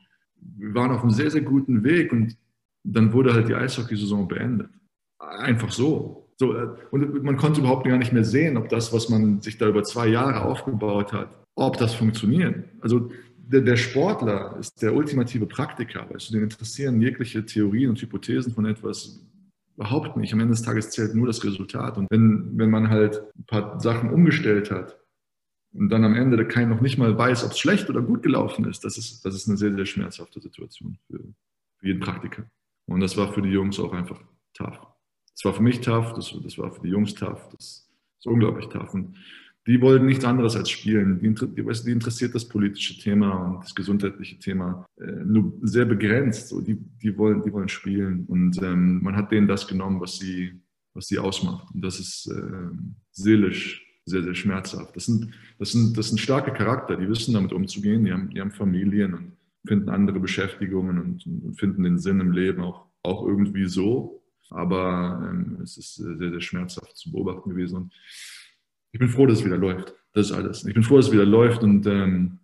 [0.59, 2.37] wir waren auf einem sehr, sehr guten Weg und
[2.85, 4.69] dann wurde halt die Eishockeysaison beendet.
[5.19, 6.29] Einfach so.
[6.37, 6.55] so.
[6.55, 9.67] Äh, und man konnte überhaupt gar nicht mehr sehen, ob das, was man sich da
[9.67, 12.63] über zwei Jahre aufgebaut hat, ob das funktioniert.
[12.79, 13.11] Also
[13.51, 16.09] der, der Sportler ist der ultimative Praktiker.
[16.09, 19.21] Weißt du, den interessieren jegliche Theorien und Hypothesen von etwas
[19.75, 20.33] überhaupt nicht.
[20.33, 21.97] Am Ende des Tages zählt nur das Resultat.
[21.97, 24.97] Und wenn, wenn man halt ein paar Sachen umgestellt hat,
[25.73, 28.65] und dann am Ende kein noch nicht mal weiß, ob es schlecht oder gut gelaufen
[28.65, 31.19] ist, das ist, das ist eine sehr, sehr schmerzhafte Situation für,
[31.77, 32.43] für jeden Praktiker.
[32.87, 34.21] Und das war für die Jungs auch einfach
[34.53, 34.79] tough.
[35.33, 38.67] Das war für mich tough, das, das war für die Jungs tough, das ist unglaublich
[38.67, 38.93] tough.
[38.93, 39.15] Und
[39.67, 41.19] die wollten nichts anderes als spielen.
[41.19, 46.49] Die, die, interessiert das politische Thema und das gesundheitliche Thema äh, nur sehr begrenzt.
[46.49, 48.25] So, die, die, wollen, die wollen spielen.
[48.25, 50.61] Und ähm, man hat denen das genommen, was sie,
[50.93, 51.67] was sie ausmacht.
[51.73, 52.75] Und das ist äh,
[53.11, 54.95] seelisch sehr, sehr schmerzhaft.
[54.95, 58.41] Das sind, das sind, das sind starke Charakter, die wissen damit umzugehen, die haben, die
[58.41, 63.27] haben Familien und finden andere Beschäftigungen und, und finden den Sinn im Leben auch, auch
[63.27, 64.23] irgendwie so.
[64.49, 67.77] Aber ähm, es ist sehr, sehr schmerzhaft zu beobachten gewesen.
[67.77, 67.93] Und
[68.91, 69.93] ich bin froh, dass es wieder läuft.
[70.13, 70.65] Das ist alles.
[70.65, 72.39] Ich bin froh, dass es wieder läuft und ähm,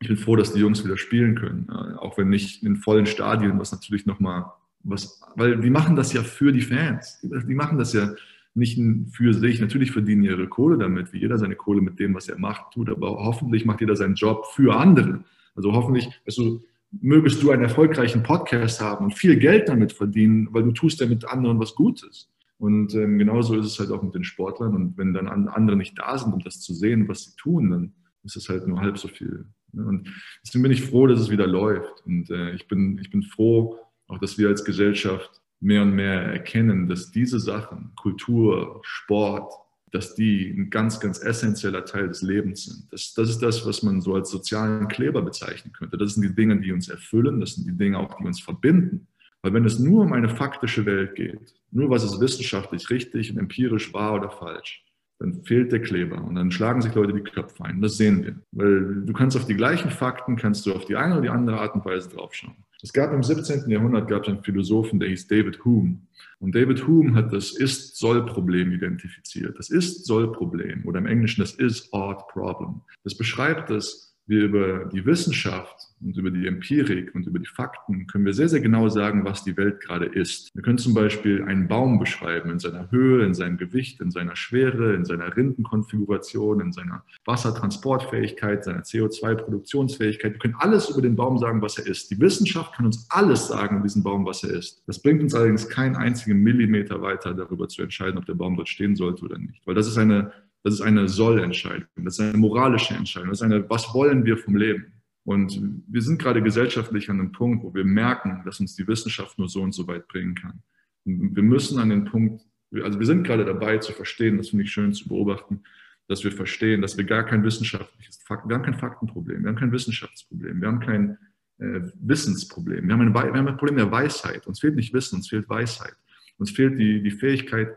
[0.00, 1.68] ich bin froh, dass die Jungs wieder spielen können.
[1.70, 4.46] Äh, auch wenn nicht in vollen Stadien, was natürlich nochmal
[4.82, 7.20] was, weil die machen das ja für die Fans.
[7.22, 8.14] Die, die machen das ja
[8.54, 8.78] nicht
[9.12, 9.60] für sich.
[9.60, 12.88] Natürlich verdienen ihre Kohle damit, wie jeder seine Kohle mit dem, was er macht, tut,
[12.88, 15.24] aber hoffentlich macht jeder seinen Job für andere.
[15.54, 20.62] Also hoffentlich, also mögest du einen erfolgreichen Podcast haben und viel Geld damit verdienen, weil
[20.62, 22.28] du tust ja mit anderen was Gutes.
[22.58, 24.74] Und ähm, genauso ist es halt auch mit den Sportlern.
[24.74, 27.94] Und wenn dann andere nicht da sind, um das zu sehen, was sie tun, dann
[28.24, 29.46] ist es halt nur halb so viel.
[29.72, 30.08] Und
[30.42, 32.04] deswegen bin ich froh, dass es wieder läuft.
[32.06, 36.22] Und äh, ich, bin, ich bin froh, auch dass wir als Gesellschaft mehr und mehr
[36.22, 39.52] erkennen, dass diese Sachen, Kultur, Sport,
[39.92, 42.92] dass die ein ganz, ganz essentieller Teil des Lebens sind.
[42.92, 45.96] Das, das ist das, was man so als sozialen Kleber bezeichnen könnte.
[45.96, 49.06] Das sind die Dinge, die uns erfüllen, das sind die Dinge auch, die uns verbinden.
[49.46, 53.38] Weil wenn es nur um eine faktische Welt geht, nur was ist wissenschaftlich richtig und
[53.38, 54.84] empirisch wahr oder falsch,
[55.20, 57.80] dann fehlt der Kleber und dann schlagen sich Leute die Köpfe ein.
[57.80, 58.34] Das sehen wir.
[58.50, 61.60] Weil du kannst auf die gleichen Fakten, kannst du auf die eine oder die andere
[61.60, 62.56] Art und Weise draufschauen.
[62.82, 63.70] Es gab im 17.
[63.70, 66.00] Jahrhundert gab es einen Philosophen, der hieß David Hume.
[66.40, 69.56] Und David Hume hat das Ist-Soll-Problem identifiziert.
[69.56, 72.80] Das Ist-Soll-Problem oder im Englischen das Is-Ought-Problem.
[73.04, 78.06] Das beschreibt das, wir über die Wissenschaft und über die Empirik und über die Fakten
[78.06, 80.54] können wir sehr, sehr genau sagen, was die Welt gerade ist.
[80.54, 84.36] Wir können zum Beispiel einen Baum beschreiben in seiner Höhe, in seinem Gewicht, in seiner
[84.36, 90.32] Schwere, in seiner Rindenkonfiguration, in seiner Wassertransportfähigkeit, seiner CO2-Produktionsfähigkeit.
[90.34, 92.10] Wir können alles über den Baum sagen, was er ist.
[92.10, 94.82] Die Wissenschaft kann uns alles sagen über diesen Baum, was er ist.
[94.86, 98.68] Das bringt uns allerdings keinen einzigen Millimeter weiter darüber zu entscheiden, ob der Baum dort
[98.68, 99.66] stehen sollte oder nicht.
[99.66, 100.32] Weil das ist eine,
[100.66, 104.36] das ist eine Soll-Entscheidung, das ist eine moralische Entscheidung, das ist eine, was wollen wir
[104.36, 104.92] vom Leben?
[105.22, 109.38] Und wir sind gerade gesellschaftlich an einem Punkt, wo wir merken, dass uns die Wissenschaft
[109.38, 110.60] nur so und so weit bringen kann.
[111.04, 112.42] Und wir müssen an den Punkt,
[112.82, 115.62] also wir sind gerade dabei zu verstehen, das finde ich schön zu beobachten,
[116.08, 119.70] dass wir verstehen, dass wir gar kein wissenschaftliches wir haben kein Faktenproblem, wir haben kein
[119.70, 121.16] Wissenschaftsproblem, wir haben kein,
[121.58, 122.88] äh, Wissensproblem.
[122.88, 124.48] Wir haben, ein, wir haben ein Problem der Weisheit.
[124.48, 125.94] Uns fehlt nicht Wissen, uns fehlt Weisheit.
[126.38, 127.72] Uns fehlt die, die Fähigkeit,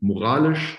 [0.00, 0.78] moralisch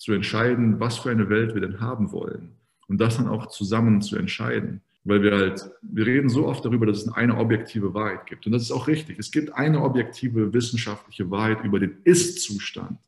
[0.00, 2.52] zu entscheiden, was für eine Welt wir denn haben wollen.
[2.88, 4.80] Und das dann auch zusammen zu entscheiden.
[5.04, 8.46] Weil wir halt, wir reden so oft darüber, dass es eine objektive Wahrheit gibt.
[8.46, 9.18] Und das ist auch richtig.
[9.18, 12.98] Es gibt eine objektive wissenschaftliche Wahrheit über den Ist-Zustand.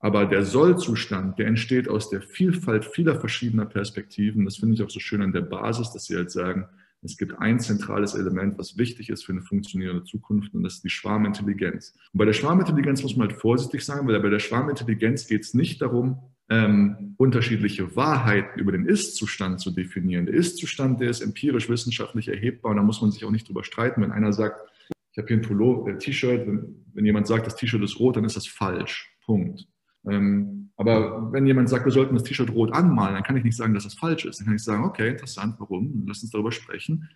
[0.00, 4.46] Aber der Soll-Zustand, der entsteht aus der Vielfalt vieler verschiedener Perspektiven.
[4.46, 6.66] Das finde ich auch so schön an der Basis, dass Sie halt sagen,
[7.02, 10.84] es gibt ein zentrales Element, was wichtig ist für eine funktionierende Zukunft, und das ist
[10.84, 11.94] die Schwarmintelligenz.
[12.12, 15.54] Und bei der Schwarmintelligenz muss man halt vorsichtig sein, weil bei der Schwarmintelligenz geht es
[15.54, 16.18] nicht darum,
[16.50, 20.26] ähm, unterschiedliche Wahrheiten über den Ist-Zustand zu definieren.
[20.26, 23.64] Der Ist-Zustand, der ist empirisch wissenschaftlich erhebbar und da muss man sich auch nicht drüber
[23.64, 24.00] streiten.
[24.00, 24.60] Wenn einer sagt,
[25.12, 28.16] ich habe hier ein Pullover, äh, T-Shirt, wenn, wenn, jemand sagt, das T-Shirt ist rot,
[28.16, 29.14] dann ist das falsch.
[29.24, 29.66] Punkt.
[30.08, 33.56] Ähm, aber wenn jemand sagt, wir sollten das T-Shirt rot anmalen, dann kann ich nicht
[33.56, 34.38] sagen, dass das falsch ist.
[34.38, 36.04] Dann kann ich sagen, okay, interessant, warum?
[36.06, 37.10] Lass uns darüber sprechen.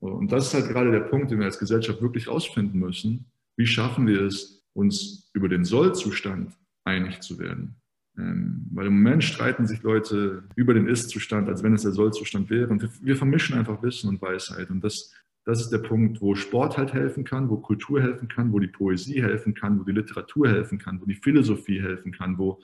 [0.00, 3.26] Und das ist halt gerade der Punkt, den wir als Gesellschaft wirklich rausfinden müssen.
[3.56, 7.76] Wie schaffen wir es, uns über den Soll-Zustand einig zu werden?
[8.16, 12.48] Ähm, weil im Moment streiten sich Leute über den Ist-Zustand, als wenn es der Soll-Zustand
[12.48, 12.68] wäre.
[12.68, 14.70] Und wir, vermischen einfach Wissen und Weisheit.
[14.70, 15.12] Und das,
[15.44, 18.68] das ist der Punkt, wo Sport halt helfen kann, wo Kultur helfen kann, wo die
[18.68, 22.60] Poesie helfen kann, wo die Literatur helfen kann, wo die Philosophie helfen kann, wo,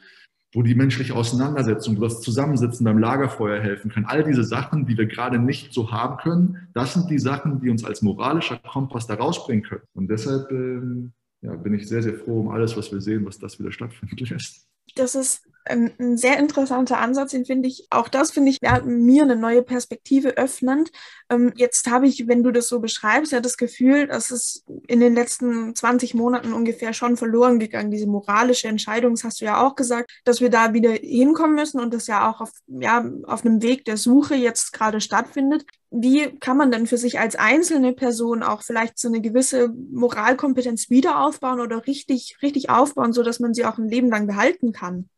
[0.55, 4.05] wo die menschliche Auseinandersetzung, wo das Zusammensitzen beim Lagerfeuer helfen kann.
[4.05, 7.71] All diese Sachen, die wir gerade nicht so haben können, das sind die Sachen, die
[7.71, 9.83] uns als moralischer Kompass da rausbringen können.
[9.95, 13.39] Und deshalb ähm, ja, bin ich sehr, sehr froh um alles, was wir sehen, was
[13.39, 14.70] das wieder stattfinden lässt.
[14.95, 18.81] Das ist ein, ein sehr interessanter Ansatz, den finde ich, auch das finde ich ja,
[18.83, 20.91] mir eine neue Perspektive öffnend.
[21.31, 25.01] Ähm, jetzt habe ich, wenn du das so beschreibst, ja das Gefühl, dass es in
[25.01, 29.65] den letzten 20 Monaten ungefähr schon verloren gegangen, diese moralische Entscheidung, das hast du ja
[29.65, 33.45] auch gesagt, dass wir da wieder hinkommen müssen und das ja auch auf, ja, auf
[33.45, 35.65] einem Weg der Suche jetzt gerade stattfindet.
[35.91, 40.89] Wie kann man denn für sich als einzelne Person auch vielleicht so eine gewisse Moralkompetenz
[40.89, 45.09] wieder aufbauen oder richtig, richtig aufbauen, sodass man sie auch ein Leben lang behalten kann?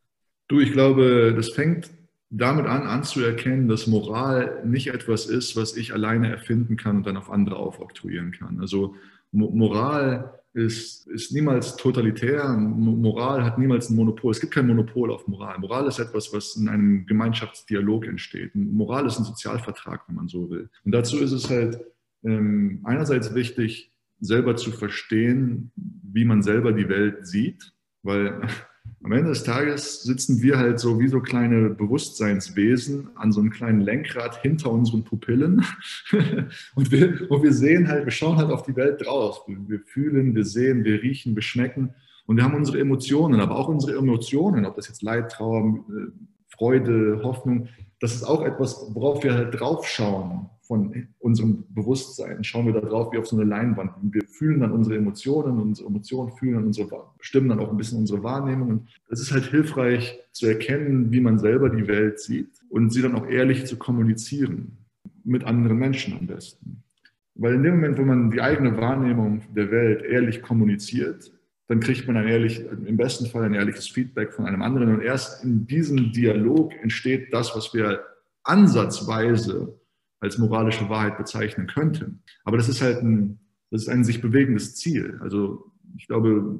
[0.47, 1.89] Du, ich glaube, das fängt
[2.29, 7.17] damit an, anzuerkennen, dass Moral nicht etwas ist, was ich alleine erfinden kann und dann
[7.17, 8.59] auf andere aufoktroyieren kann.
[8.59, 8.95] Also
[9.31, 14.31] Moral ist, ist niemals totalitär, Moral hat niemals ein Monopol.
[14.31, 15.59] Es gibt kein Monopol auf Moral.
[15.59, 18.55] Moral ist etwas, was in einem Gemeinschaftsdialog entsteht.
[18.55, 20.69] Moral ist ein Sozialvertrag, wenn man so will.
[20.83, 21.83] Und dazu ist es halt
[22.23, 28.41] ähm, einerseits wichtig, selber zu verstehen, wie man selber die Welt sieht, weil
[29.03, 33.49] am Ende des Tages sitzen wir halt so wie so kleine Bewusstseinswesen an so einem
[33.49, 35.65] kleinen Lenkrad hinter unseren Pupillen.
[36.75, 39.41] und, wir, und wir sehen halt, wir schauen halt auf die Welt draus.
[39.47, 41.93] Wir fühlen, wir sehen, wir riechen, wir schmecken.
[42.27, 46.11] Und wir haben unsere Emotionen, aber auch unsere Emotionen, ob das jetzt Leid, Trauer, äh,
[46.47, 47.67] Freude, Hoffnung,
[47.99, 52.43] das ist auch etwas, worauf wir halt draufschauen von unserem Bewusstsein.
[52.43, 53.91] Schauen wir da drauf wie auf so eine Leinwand.
[54.01, 57.77] Und wir fühlen dann unsere Emotionen, unsere Emotionen fühlen dann unsere, bestimmen dann auch ein
[57.77, 58.69] bisschen unsere Wahrnehmung.
[58.69, 63.01] Und es ist halt hilfreich zu erkennen, wie man selber die Welt sieht und sie
[63.01, 64.77] dann auch ehrlich zu kommunizieren.
[65.25, 66.83] Mit anderen Menschen am besten.
[67.35, 71.31] Weil in dem Moment, wo man die eigene Wahrnehmung der Welt ehrlich kommuniziert,
[71.67, 74.93] dann kriegt man ein ehrlich, im besten Fall ein ehrliches Feedback von einem anderen.
[74.95, 78.01] Und erst in diesem Dialog entsteht das, was wir
[78.43, 79.79] ansatzweise
[80.23, 82.21] als moralische Wahrheit bezeichnen könnten.
[82.45, 83.39] Aber das ist halt ein,
[83.71, 85.19] das ist ein sich bewegendes Ziel.
[85.21, 86.57] Also ich glaube,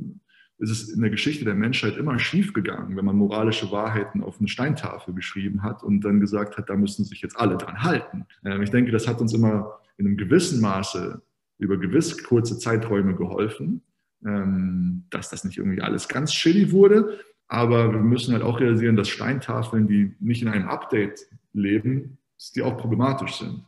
[0.60, 4.40] es ist in der Geschichte der Menschheit immer schief gegangen, wenn man moralische Wahrheiten auf
[4.40, 8.26] eine Steintafel geschrieben hat und dann gesagt hat, da müssen sich jetzt alle dran halten.
[8.44, 11.22] Ähm, ich denke, das hat uns immer in einem gewissen Maße
[11.58, 13.82] über gewiss kurze Zeiträume geholfen,
[14.26, 17.18] ähm, dass das nicht irgendwie alles ganz shitty wurde.
[17.48, 22.18] Aber wir müssen halt auch realisieren, dass Steintafeln, die nicht in einem Update leben,
[22.56, 23.64] die auch problematisch sind.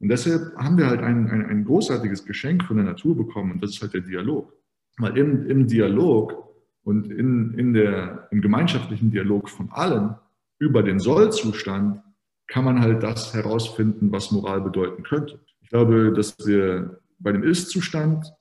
[0.00, 3.62] Und deshalb haben wir halt ein, ein, ein großartiges Geschenk von der Natur bekommen und
[3.62, 4.52] das ist halt der Dialog.
[4.98, 6.48] Weil im, im Dialog
[6.84, 10.14] und in, in der, im gemeinschaftlichen Dialog von allen
[10.58, 12.00] über den Sollzustand
[12.46, 15.38] kann man halt das herausfinden, was Moral bedeuten könnte.
[15.60, 18.32] Ich glaube, dass wir bei dem Ist-Zustand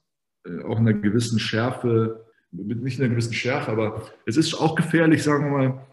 [0.46, 4.76] äh, auch in einer gewissen Schärfe, nicht in einer gewissen Schärfe, aber es ist auch
[4.76, 5.88] gefährlich, sagen wir mal,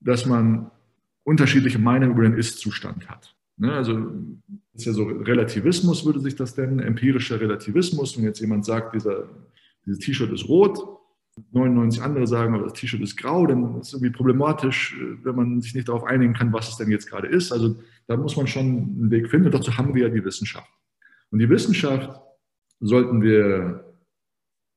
[0.00, 0.70] dass man
[1.28, 3.34] unterschiedliche Meinungen über den Ist-Zustand hat.
[3.58, 4.12] Ne, also
[4.72, 8.16] ist ja so Relativismus, würde sich das nennen, empirischer Relativismus.
[8.16, 9.28] Wenn jetzt jemand sagt, dieser,
[9.84, 10.78] dieses T-Shirt ist rot,
[11.52, 15.60] 99 andere sagen, aber das T-Shirt ist grau, dann ist es irgendwie problematisch, wenn man
[15.60, 17.52] sich nicht darauf einigen kann, was es denn jetzt gerade ist.
[17.52, 19.46] Also da muss man schon einen Weg finden.
[19.46, 20.70] Und dazu haben wir ja die Wissenschaft.
[21.30, 22.20] Und die Wissenschaft
[22.80, 23.84] sollten wir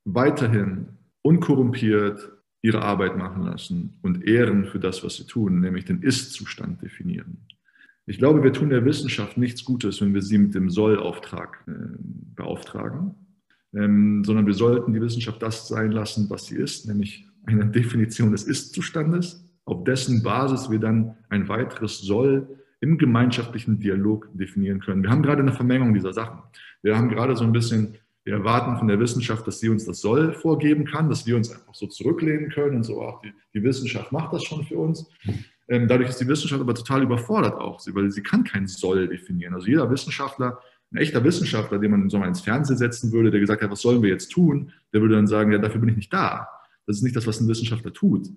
[0.06, 0.88] weiterhin
[1.22, 2.32] unkorrumpiert
[2.62, 7.48] ihre Arbeit machen lassen und ehren für das, was sie tun, nämlich den Ist-Zustand definieren.
[8.06, 11.72] Ich glaube, wir tun der Wissenschaft nichts Gutes, wenn wir sie mit dem Sollauftrag äh,
[12.36, 13.16] beauftragen,
[13.74, 18.32] ähm, sondern wir sollten die Wissenschaft das sein lassen, was sie ist, nämlich eine Definition
[18.32, 22.48] des Ist-Zustandes, auf dessen Basis wir dann ein weiteres Soll
[22.82, 25.04] im gemeinschaftlichen Dialog definieren können.
[25.04, 26.40] Wir haben gerade eine Vermengung dieser Sachen.
[26.82, 30.00] Wir haben gerade so ein bisschen, wir erwarten von der Wissenschaft, dass sie uns das
[30.00, 33.64] Soll vorgeben kann, dass wir uns einfach so zurücklehnen können und so, ach, die, die
[33.64, 35.10] Wissenschaft macht das schon für uns.
[35.68, 39.54] Ähm, dadurch ist die Wissenschaft aber total überfordert auch, weil sie kann kein Soll definieren.
[39.54, 40.60] Also jeder Wissenschaftler,
[40.92, 43.82] ein echter Wissenschaftler, den man so mal ins Fernsehen setzen würde, der gesagt hat, was
[43.82, 46.48] sollen wir jetzt tun, der würde dann sagen, ja, dafür bin ich nicht da.
[46.86, 48.28] Das ist nicht das, was ein Wissenschaftler tut.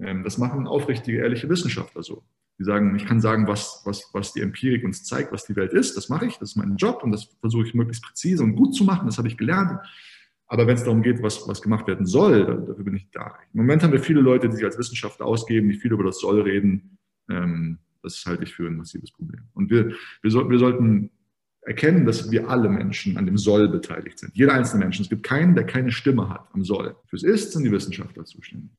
[0.00, 2.22] Ähm, das machen aufrichtige, ehrliche Wissenschaftler so.
[2.58, 5.72] Die sagen, ich kann sagen, was, was, was die Empirik uns zeigt, was die Welt
[5.72, 5.96] ist.
[5.96, 8.74] Das mache ich, das ist mein Job und das versuche ich möglichst präzise und gut
[8.74, 9.06] zu machen.
[9.06, 9.80] Das habe ich gelernt.
[10.46, 13.34] Aber wenn es darum geht, was, was gemacht werden soll, dafür bin ich da.
[13.52, 16.20] Im Moment haben wir viele Leute, die sich als Wissenschaftler ausgeben, die viel über das
[16.20, 16.98] Soll reden.
[17.28, 19.42] Ähm, das halte ich für ein massives Problem.
[19.54, 21.10] Und wir, wir, so, wir sollten
[21.62, 24.36] erkennen, dass wir alle Menschen an dem Soll beteiligt sind.
[24.36, 25.00] Jeder einzelne Mensch.
[25.00, 26.94] Es gibt keinen, der keine Stimme hat am Soll.
[27.06, 28.70] Fürs Ist sind die Wissenschaftler zuständig.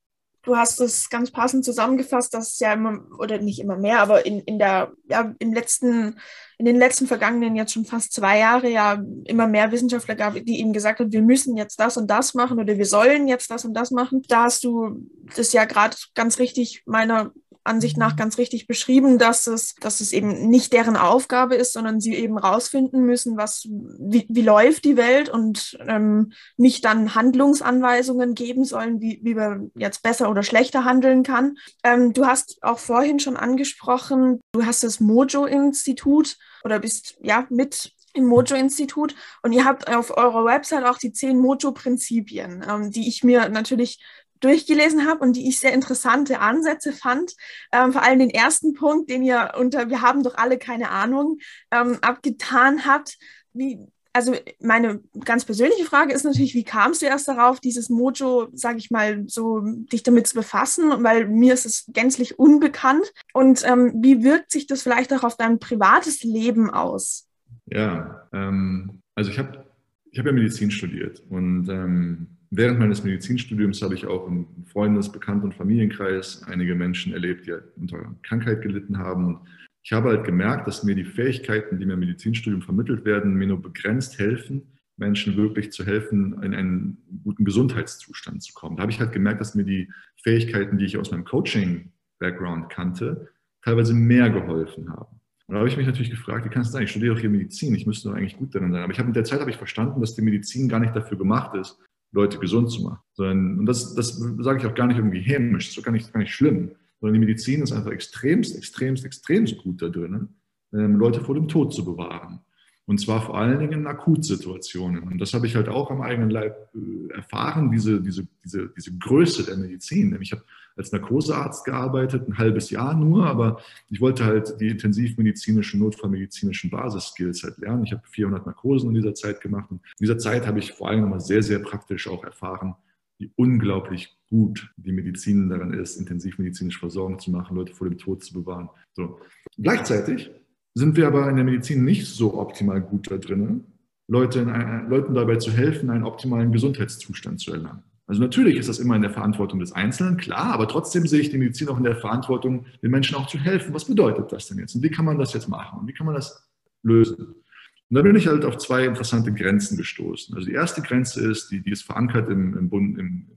[0.46, 4.24] Du hast es ganz passend zusammengefasst, dass es ja immer, oder nicht immer mehr, aber
[4.24, 6.20] in, in der, ja, im letzten,
[6.56, 10.60] in den letzten vergangenen jetzt schon fast zwei Jahre ja immer mehr Wissenschaftler gab, die
[10.60, 13.64] eben gesagt haben, wir müssen jetzt das und das machen oder wir sollen jetzt das
[13.64, 14.22] und das machen.
[14.28, 17.32] Da hast du das ja gerade ganz richtig meiner
[17.66, 22.00] Ansicht nach ganz richtig beschrieben, dass es, dass es eben nicht deren Aufgabe ist, sondern
[22.00, 28.34] sie eben rausfinden müssen, was, wie, wie läuft die Welt und ähm, nicht dann Handlungsanweisungen
[28.34, 31.56] geben sollen, wie, wie man jetzt besser oder schlechter handeln kann.
[31.82, 37.92] Ähm, du hast auch vorhin schon angesprochen, du hast das Mojo-Institut oder bist ja mit
[38.16, 43.22] im Mojo-Institut und ihr habt auf eurer Website auch die zehn Mojo-Prinzipien, ähm, die ich
[43.22, 44.00] mir natürlich
[44.40, 47.32] durchgelesen habe und die ich sehr interessante Ansätze fand.
[47.72, 51.38] Ähm, vor allem den ersten Punkt, den ihr unter Wir haben doch alle keine Ahnung
[51.70, 53.18] ähm, abgetan habt.
[53.52, 53.78] Wie,
[54.12, 58.78] also meine ganz persönliche Frage ist natürlich, wie kamst du erst darauf, dieses Mojo, sage
[58.78, 61.04] ich mal, so dich damit zu befassen?
[61.04, 63.12] Weil mir ist es gänzlich unbekannt.
[63.34, 67.28] Und ähm, wie wirkt sich das vielleicht auch auf dein privates Leben aus?
[67.66, 69.66] Ja, ähm, also ich habe
[70.10, 75.12] ich hab ja Medizin studiert und ähm, während meines Medizinstudiums habe ich auch im Freundes-,
[75.12, 79.26] Bekannt- und Familienkreis einige Menschen erlebt, die unter Krankheit gelitten haben.
[79.26, 79.38] Und
[79.82, 83.46] ich habe halt gemerkt, dass mir die Fähigkeiten, die mir im Medizinstudium vermittelt werden, mir
[83.46, 84.62] nur begrenzt helfen,
[84.96, 88.76] Menschen wirklich zu helfen, in einen guten Gesundheitszustand zu kommen.
[88.76, 89.90] Da habe ich halt gemerkt, dass mir die
[90.22, 93.28] Fähigkeiten, die ich aus meinem Coaching-Background kannte,
[93.62, 95.20] teilweise mehr geholfen haben.
[95.46, 96.84] Und da habe ich mich natürlich gefragt, wie kann es sein?
[96.84, 98.82] Ich studiere doch hier Medizin, ich müsste doch eigentlich gut darin sein.
[98.82, 101.18] Aber ich habe mit der Zeit habe ich verstanden, dass die Medizin gar nicht dafür
[101.18, 101.78] gemacht ist,
[102.16, 102.98] Leute gesund zu machen.
[103.18, 106.32] Und das, das sage ich auch gar nicht irgendwie hämisch, ist gar nicht, gar nicht
[106.34, 110.28] schlimm, sondern die Medizin ist einfach extremst, extremst, extremst gut da drin,
[110.72, 112.40] ähm, Leute vor dem Tod zu bewahren.
[112.86, 115.02] Und zwar vor allen Dingen in Akutsituationen.
[115.02, 118.96] Und das habe ich halt auch am eigenen Leib äh, erfahren, diese, diese, diese, diese
[118.96, 120.16] Größe der Medizin.
[120.20, 120.44] Ich habe
[120.76, 127.42] als Narkosearzt gearbeitet, ein halbes Jahr nur, aber ich wollte halt die intensivmedizinischen, notfallmedizinischen Basisskills
[127.42, 127.84] halt lernen.
[127.84, 129.70] Ich habe 400 Narkosen in dieser Zeit gemacht.
[129.70, 132.76] Und in dieser Zeit habe ich vor allem nochmal sehr, sehr praktisch auch erfahren,
[133.18, 138.22] wie unglaublich gut die Medizin daran ist, intensivmedizinische Versorgung zu machen, Leute vor dem Tod
[138.22, 138.68] zu bewahren.
[138.92, 139.18] So.
[139.56, 140.30] Gleichzeitig
[140.76, 143.64] sind wir aber in der Medizin nicht so optimal gut da drin,
[144.08, 147.82] Leute ein, Leuten dabei zu helfen, einen optimalen Gesundheitszustand zu erlangen.
[148.06, 151.30] Also natürlich ist das immer in der Verantwortung des Einzelnen, klar, aber trotzdem sehe ich
[151.30, 153.72] die Medizin auch in der Verantwortung, den Menschen auch zu helfen.
[153.72, 154.74] Was bedeutet das denn jetzt?
[154.74, 155.80] Und wie kann man das jetzt machen?
[155.80, 156.46] Und wie kann man das
[156.82, 157.16] lösen?
[157.16, 160.36] Und da bin ich halt auf zwei interessante Grenzen gestoßen.
[160.36, 163.28] Also die erste Grenze ist, die, die ist verankert im, im, Bund, im,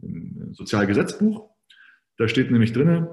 [0.00, 1.50] im Sozialgesetzbuch.
[2.16, 3.06] Da steht nämlich drin,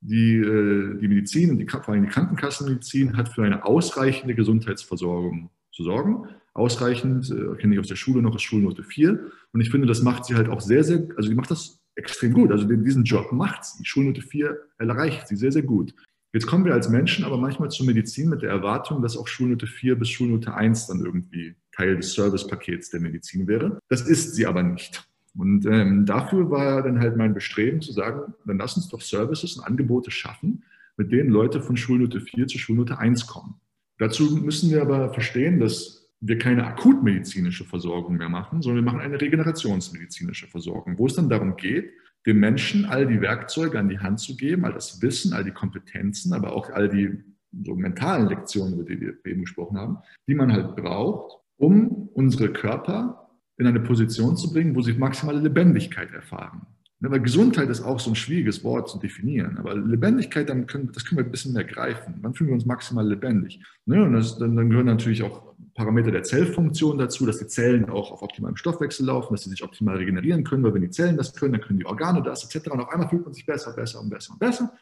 [0.00, 5.50] die, äh, die Medizin und die, vor allem die Krankenkassenmedizin hat für eine ausreichende Gesundheitsversorgung
[5.72, 6.28] zu sorgen.
[6.54, 9.20] Ausreichend, äh, kenne ich aus der Schule noch, ist Schulnote 4.
[9.52, 12.32] Und ich finde, das macht sie halt auch sehr, sehr, also die macht das extrem
[12.32, 12.50] gut.
[12.52, 13.84] Also diesen Job macht sie.
[13.84, 15.94] Schulnote 4 erreicht sie sehr, sehr gut.
[16.32, 19.66] Jetzt kommen wir als Menschen aber manchmal zur Medizin mit der Erwartung, dass auch Schulnote
[19.66, 23.78] 4 bis Schulnote 1 dann irgendwie Teil des Servicepakets der Medizin wäre.
[23.88, 25.08] Das ist sie aber nicht.
[25.36, 29.56] Und ähm, dafür war dann halt mein Bestreben zu sagen, dann lass uns doch Services
[29.56, 30.64] und Angebote schaffen,
[30.96, 33.54] mit denen Leute von Schulnote 4 zu Schulnote 1 kommen.
[33.98, 39.04] Dazu müssen wir aber verstehen, dass wir keine akutmedizinische Versorgung mehr machen, sondern wir machen
[39.04, 41.90] eine regenerationsmedizinische Versorgung, wo es dann darum geht,
[42.26, 45.52] dem Menschen all die Werkzeuge an die Hand zu geben, all das Wissen, all die
[45.52, 47.22] Kompetenzen, aber auch all die
[47.64, 52.52] so mentalen Lektionen, über die wir eben gesprochen haben, die man halt braucht, um unsere
[52.52, 53.27] Körper
[53.58, 56.62] in eine Position zu bringen, wo sie maximale Lebendigkeit erfahren.
[57.00, 59.56] Ne, weil Gesundheit ist auch so ein schwieriges Wort zu definieren.
[59.58, 62.14] Aber Lebendigkeit, dann können, das können wir ein bisschen mehr greifen.
[62.22, 63.60] Wann fühlen wir uns maximal lebendig?
[63.86, 67.88] Ne, und das, dann, dann, gehören natürlich auch Parameter der Zellfunktion dazu, dass die Zellen
[67.88, 71.16] auch auf optimalem Stoffwechsel laufen, dass sie sich optimal regenerieren können, weil wenn die Zellen
[71.16, 72.68] das können, dann können die Organe das, etc.
[72.72, 74.72] Und auf einmal fühlt man sich besser, besser und besser und besser.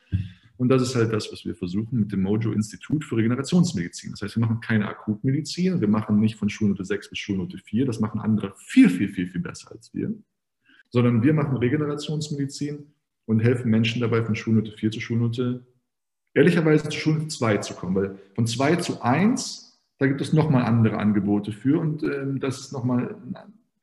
[0.59, 4.13] Und das ist halt das, was wir versuchen mit dem Mojo Institut für Regenerationsmedizin.
[4.13, 7.85] Das heißt, wir machen keine Akutmedizin, wir machen nicht von Schulnote 6 bis Schulnote 4,
[7.85, 10.15] das machen andere viel, viel, viel, viel besser als wir
[10.91, 12.87] sondern wir machen Regenerationsmedizin
[13.27, 15.67] und helfen Menschen dabei, von Schulnote 4 zu Schulnote,
[16.35, 20.63] ehrlicherweise zu Schulnote 2 zu kommen, weil von 2 zu 1, da gibt es nochmal
[20.63, 23.17] andere Angebote für und äh, das ist nochmal,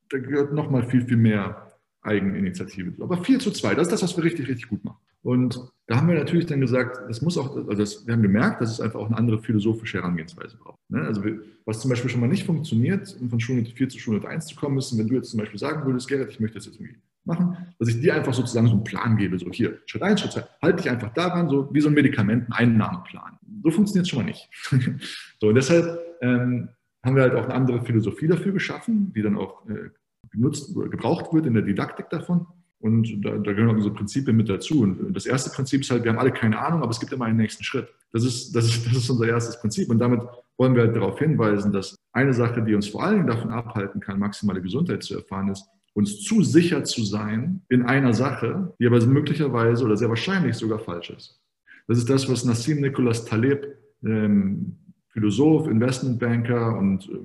[0.09, 3.01] da gehört nochmal viel, viel mehr Eigeninitiative.
[3.01, 4.97] Aber 4 zu 2, das ist das, was wir richtig, richtig gut machen.
[5.21, 8.61] Und da haben wir natürlich dann gesagt, das muss auch, also das, wir haben gemerkt,
[8.61, 10.79] dass es einfach auch eine andere philosophische Herangehensweise braucht.
[10.89, 11.01] Ne?
[11.01, 11.23] Also
[11.65, 14.55] was zum Beispiel schon mal nicht funktioniert, um von Schulnote 4 zu Schulnote 1 zu
[14.55, 16.95] kommen, ist, wenn du jetzt zum Beispiel sagen würdest, Gerrit, ich möchte das jetzt irgendwie
[17.25, 20.31] machen, dass ich dir einfach sozusagen so einen Plan gebe, so hier, Schritt 1, Schritt
[20.33, 23.39] 2, halte dich einfach daran, so wie so ein Medikamenteneinnahmeplan.
[23.63, 24.49] So funktioniert es schon mal nicht.
[25.39, 26.69] so, und deshalb ähm,
[27.03, 29.89] haben wir halt auch eine andere Philosophie dafür geschaffen, die dann auch äh,
[30.31, 32.47] genutzt, gebraucht wird in der Didaktik davon.
[32.83, 34.81] Und da, da gehören auch unsere Prinzipien mit dazu.
[34.81, 37.23] Und das erste Prinzip ist halt, wir haben alle keine Ahnung, aber es gibt immer
[37.23, 37.87] einen nächsten Schritt.
[38.11, 39.89] Das ist, das ist, das ist unser erstes Prinzip.
[39.89, 40.21] Und damit
[40.57, 44.01] wollen wir halt darauf hinweisen, dass eine Sache, die uns vor allen Dingen davon abhalten
[44.01, 48.85] kann, maximale Gesundheit zu erfahren, ist, uns zu sicher zu sein in einer Sache, die
[48.85, 51.41] aber möglicherweise oder sehr wahrscheinlich sogar falsch ist.
[51.87, 54.75] Das ist das, was Nassim Nicholas Taleb, ähm,
[55.07, 57.17] Philosoph, Investmentbanker und äh,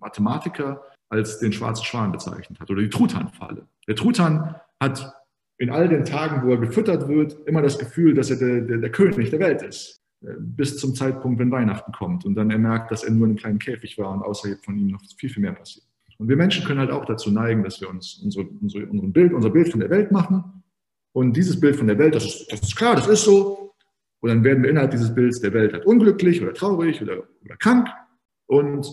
[0.00, 3.66] Mathematiker, als den schwarzen Schwan bezeichnet hat oder die Truthahnfalle.
[3.86, 5.12] Der Truthahn hat
[5.58, 8.78] in all den Tagen, wo er gefüttert wird, immer das Gefühl, dass er der, der,
[8.78, 10.00] der König der Welt ist.
[10.22, 12.24] Äh, bis zum Zeitpunkt, wenn Weihnachten kommt.
[12.24, 14.78] Und dann er merkt, dass er nur in einem kleinen Käfig war und außerhalb von
[14.78, 15.86] ihm noch viel, viel mehr passiert.
[16.18, 19.32] Und wir Menschen können halt auch dazu neigen, dass wir uns unsere, unsere, unsere Bild,
[19.32, 20.62] unser Bild von der Welt machen.
[21.12, 23.74] Und dieses Bild von der Welt, das ist, das ist klar, das ist so.
[24.20, 27.56] Und dann werden wir innerhalb dieses Bilds der Welt halt unglücklich oder traurig oder, oder
[27.56, 27.88] krank.
[28.46, 28.86] Und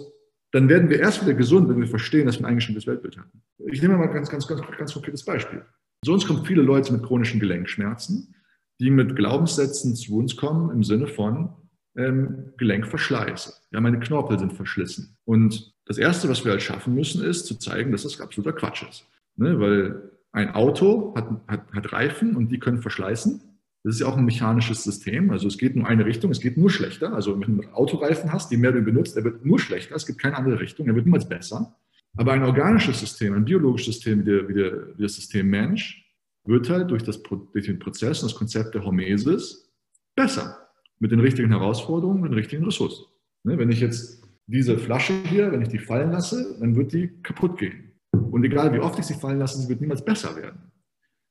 [0.51, 3.31] dann werden wir erst wieder gesund, wenn wir verstehen, dass wir ein eingeschränktes Weltbild haben.
[3.71, 5.63] Ich nehme mal ein ganz, ganz, ganz, ganz konkretes Beispiel.
[6.03, 8.33] So uns kommen viele Leute mit chronischen Gelenkschmerzen,
[8.79, 11.49] die mit Glaubenssätzen zu uns kommen im Sinne von
[11.95, 13.67] ähm, Gelenkverschleiß.
[13.71, 15.15] Ja, meine Knorpel sind verschlissen.
[15.25, 18.83] Und das Erste, was wir halt schaffen müssen, ist zu zeigen, dass das absoluter Quatsch
[18.89, 19.05] ist.
[19.35, 19.59] Ne?
[19.59, 23.39] Weil ein Auto hat, hat, hat Reifen und die können verschleißen.
[23.83, 25.29] Das ist ja auch ein mechanisches System.
[25.29, 27.13] Also es geht nur eine Richtung, es geht nur schlechter.
[27.13, 29.95] Also wenn du einen Autoreifen hast, den mehr du benutzt, der wird nur schlechter.
[29.95, 31.75] Es gibt keine andere Richtung, er wird niemals besser.
[32.17, 36.05] Aber ein organisches System, ein biologisches System wie, der, wie, der, wie das System Mensch,
[36.45, 39.71] wird halt durch, das, durch den Prozess und das Konzept der Hormesis
[40.15, 40.57] besser.
[40.99, 43.05] Mit den richtigen Herausforderungen, mit den richtigen Ressourcen.
[43.43, 47.09] Ne, wenn ich jetzt diese Flasche hier, wenn ich die fallen lasse, dann wird die
[47.23, 47.91] kaputt gehen.
[48.11, 50.71] Und egal wie oft ich sie fallen lasse, sie wird niemals besser werden.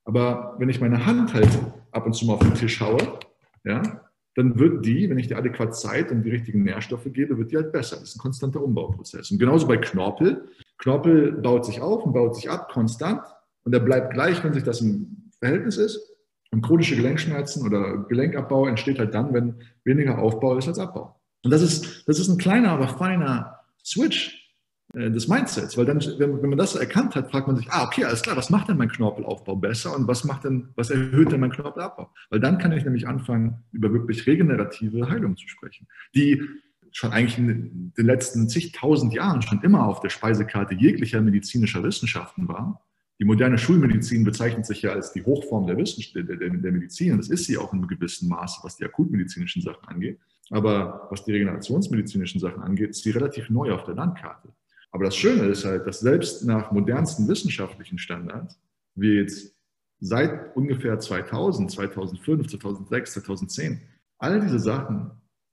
[0.05, 1.51] Aber wenn ich meine Hand halt
[1.93, 3.19] ab und zu mal auf den Tisch haue,
[3.65, 3.83] ja,
[4.35, 7.57] dann wird die, wenn ich die adäquat Zeit und die richtigen Nährstoffe gebe, wird die
[7.57, 7.97] halt besser.
[7.97, 9.31] Das ist ein konstanter Umbauprozess.
[9.31, 10.49] Und genauso bei Knorpel.
[10.81, 13.23] Knorpel baut sich auf und baut sich ab, konstant.
[13.65, 16.01] Und er bleibt gleich, wenn sich das im Verhältnis ist.
[16.53, 21.21] Und chronische Gelenkschmerzen oder Gelenkabbau entsteht halt dann, wenn weniger Aufbau ist als Abbau.
[21.45, 24.41] Und das ist, das ist ein kleiner, aber feiner Switch
[24.95, 27.85] äh, des Mindsets, weil dann, wenn, wenn, man das erkannt hat, fragt man sich, ah,
[27.85, 31.31] okay, alles klar, was macht denn mein Knorpelaufbau besser und was macht denn, was erhöht
[31.31, 32.11] denn mein Knorpelabbau?
[32.31, 36.43] Weil dann kann ich nämlich anfangen, über wirklich regenerative Heilung zu sprechen, die
[36.93, 42.49] schon eigentlich in den letzten zigtausend Jahren schon immer auf der Speisekarte jeglicher medizinischer Wissenschaften
[42.49, 42.85] war
[43.21, 47.13] die moderne Schulmedizin bezeichnet sich ja als die Hochform der, Wissenschaft, der, der, der Medizin.
[47.13, 50.19] Und das ist sie auch in einem gewissen Maße, was die akutmedizinischen Sachen angeht.
[50.49, 54.49] Aber was die regenerationsmedizinischen Sachen angeht, ist sie relativ neu auf der Landkarte.
[54.91, 58.59] Aber das Schöne ist halt, dass selbst nach modernsten wissenschaftlichen Standards
[58.95, 59.55] wir jetzt
[60.01, 63.83] seit ungefähr 2000, 2005, 2006, 2010
[64.19, 65.11] all diese Sachen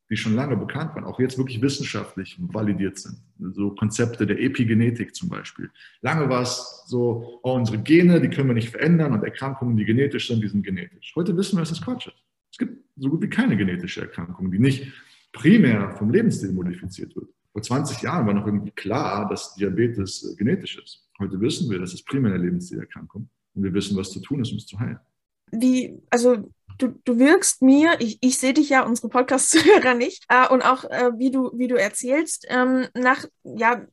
[0.10, 3.18] die schon lange bekannt waren, auch jetzt wirklich wissenschaftlich validiert sind.
[3.54, 5.70] So Konzepte der Epigenetik zum Beispiel.
[6.02, 9.86] Lange war es so, oh, unsere Gene, die können wir nicht verändern und Erkrankungen, die
[9.86, 11.14] genetisch sind, die sind genetisch.
[11.16, 12.24] Heute wissen wir, dass das Quatsch ist.
[12.52, 14.92] Es gibt so gut wie keine genetische Erkrankung, die nicht
[15.34, 17.30] primär vom Lebensstil modifiziert wird.
[17.52, 21.08] Vor 20 Jahren war noch irgendwie klar, dass Diabetes äh, genetisch ist.
[21.20, 24.52] Heute wissen wir, das ist primär eine Lebensstilerkrankung und wir wissen, was zu tun ist,
[24.52, 25.00] um es zu heilen.
[25.52, 30.48] Wie, also du, du wirkst mir, ich, ich sehe dich ja, unsere Podcast-Zuhörer nicht, äh,
[30.48, 33.86] und auch äh, wie, du, wie du erzählst, ähm, nach, ja,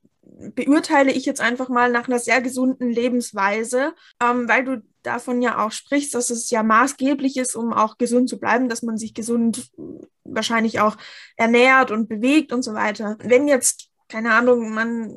[0.55, 5.65] beurteile ich jetzt einfach mal nach einer sehr gesunden Lebensweise, ähm, weil du davon ja
[5.65, 9.15] auch sprichst, dass es ja maßgeblich ist, um auch gesund zu bleiben, dass man sich
[9.15, 9.71] gesund
[10.25, 10.97] wahrscheinlich auch
[11.37, 13.17] ernährt und bewegt und so weiter.
[13.21, 15.15] Wenn jetzt, keine Ahnung, man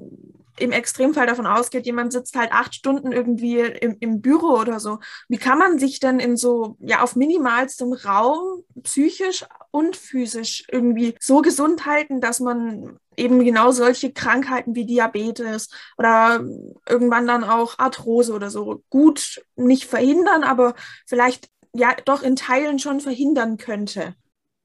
[0.60, 5.00] im Extremfall davon ausgeht, jemand sitzt halt acht Stunden irgendwie im, im Büro oder so.
[5.28, 11.16] Wie kann man sich denn in so, ja, auf minimalstem Raum psychisch und physisch irgendwie
[11.20, 16.44] so gesund halten, dass man eben genau solche Krankheiten wie Diabetes oder
[16.88, 22.80] irgendwann dann auch Arthrose oder so gut nicht verhindern, aber vielleicht ja doch in Teilen
[22.80, 24.16] schon verhindern könnte?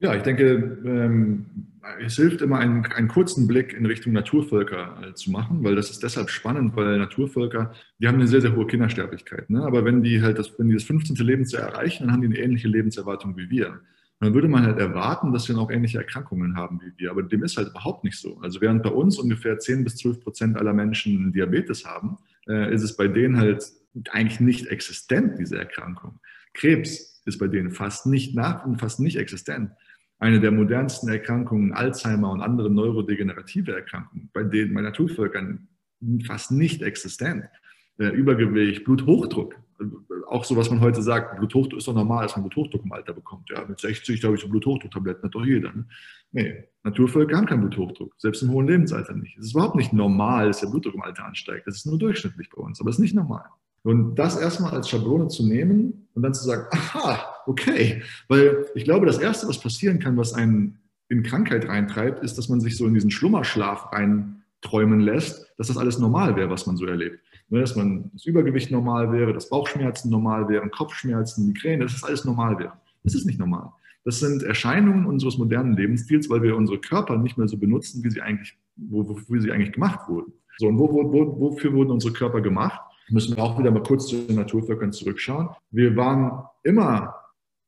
[0.03, 1.45] Ja, ich denke, ähm,
[2.05, 5.91] es hilft immer, einen, einen, kurzen Blick in Richtung Naturvölker äh, zu machen, weil das
[5.91, 9.49] ist deshalb spannend, weil Naturvölker, die haben eine sehr, sehr hohe Kindersterblichkeit.
[9.49, 9.63] Ne?
[9.63, 11.15] Aber wenn die halt das, wenn die das 15.
[11.25, 13.69] Lebensjahr erreichen, dann haben die eine ähnliche Lebenserwartung wie wir.
[13.69, 13.79] Und
[14.27, 17.09] dann würde man halt erwarten, dass sie dann auch ähnliche Erkrankungen haben wie wir.
[17.09, 18.37] Aber dem ist halt überhaupt nicht so.
[18.41, 22.17] Also während bei uns ungefähr 10 bis 12 Prozent aller Menschen Diabetes haben,
[22.49, 23.63] äh, ist es bei denen halt
[24.11, 26.19] eigentlich nicht existent, diese Erkrankung.
[26.53, 29.71] Krebs ist bei denen fast nicht nach und fast nicht existent
[30.23, 35.67] eine der modernsten Erkrankungen, Alzheimer und andere neurodegenerative Erkrankungen, bei denen bei Naturvölkern
[36.25, 37.45] fast nicht existent.
[37.99, 39.55] Äh, Übergewicht, Bluthochdruck,
[40.27, 43.13] auch so, was man heute sagt, Bluthochdruck ist doch normal, dass man Bluthochdruck im Alter
[43.13, 43.49] bekommt.
[43.49, 45.73] Ja, mit 60, glaube ich, so Bluthochdrucktabletten hat doch jeder.
[45.73, 45.85] Ne?
[46.31, 49.37] Nee, Naturvölker haben keinen Bluthochdruck, selbst im hohen Lebensalter nicht.
[49.37, 51.67] Es ist überhaupt nicht normal, dass der Blutdruck im Alter ansteigt.
[51.67, 53.45] Das ist nur durchschnittlich bei uns, aber es ist nicht normal.
[53.83, 58.01] Und das erstmal als Schablone zu nehmen und dann zu sagen, aha, okay.
[58.29, 60.79] Weil ich glaube, das Erste, was passieren kann, was einen
[61.09, 65.77] in Krankheit reintreibt, ist, dass man sich so in diesen Schlummerschlaf reinträumen lässt, dass das
[65.77, 67.19] alles normal wäre, was man so erlebt.
[67.49, 72.03] Ne, dass man das Übergewicht normal wäre, dass Bauchschmerzen normal wären, Kopfschmerzen, Migräne, dass das
[72.03, 72.73] alles normal wäre.
[73.03, 73.69] Das ist nicht normal.
[74.05, 78.09] Das sind Erscheinungen unseres modernen Lebensstils, weil wir unsere Körper nicht mehr so benutzen, wie
[78.09, 80.33] sie eigentlich, wofür sie eigentlich gemacht wurden.
[80.57, 82.79] So, und wo, wo, wofür wurden unsere Körper gemacht?
[83.09, 85.49] Müssen wir auch wieder mal kurz zu den Naturvölkern zurückschauen.
[85.71, 87.15] Wir waren immer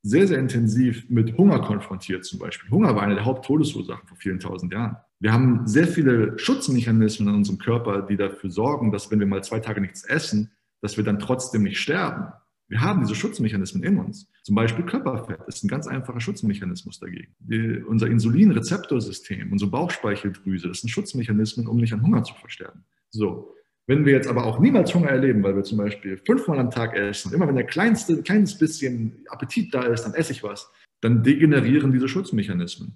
[0.05, 2.69] sehr, sehr intensiv mit Hunger konfrontiert zum Beispiel.
[2.69, 4.97] Hunger war eine der Haupttodesursachen vor vielen tausend Jahren.
[5.19, 9.43] Wir haben sehr viele Schutzmechanismen in unserem Körper, die dafür sorgen, dass wenn wir mal
[9.43, 12.27] zwei Tage nichts essen, dass wir dann trotzdem nicht sterben.
[12.67, 14.29] Wir haben diese Schutzmechanismen in uns.
[14.43, 17.33] Zum Beispiel Körperfett ist ein ganz einfacher Schutzmechanismus dagegen.
[17.39, 22.83] Die, unser Insulinrezeptorsystem, unsere Bauchspeicheldrüse, das sind Schutzmechanismen, um nicht an Hunger zu versterben.
[23.09, 23.54] So,
[23.87, 26.95] wenn wir jetzt aber auch niemals Hunger erleben, weil wir zum Beispiel fünfmal am Tag
[26.95, 30.71] essen, immer wenn der kleinste, kleines bisschen Appetit da ist, dann esse ich was,
[31.01, 32.95] dann degenerieren diese Schutzmechanismen.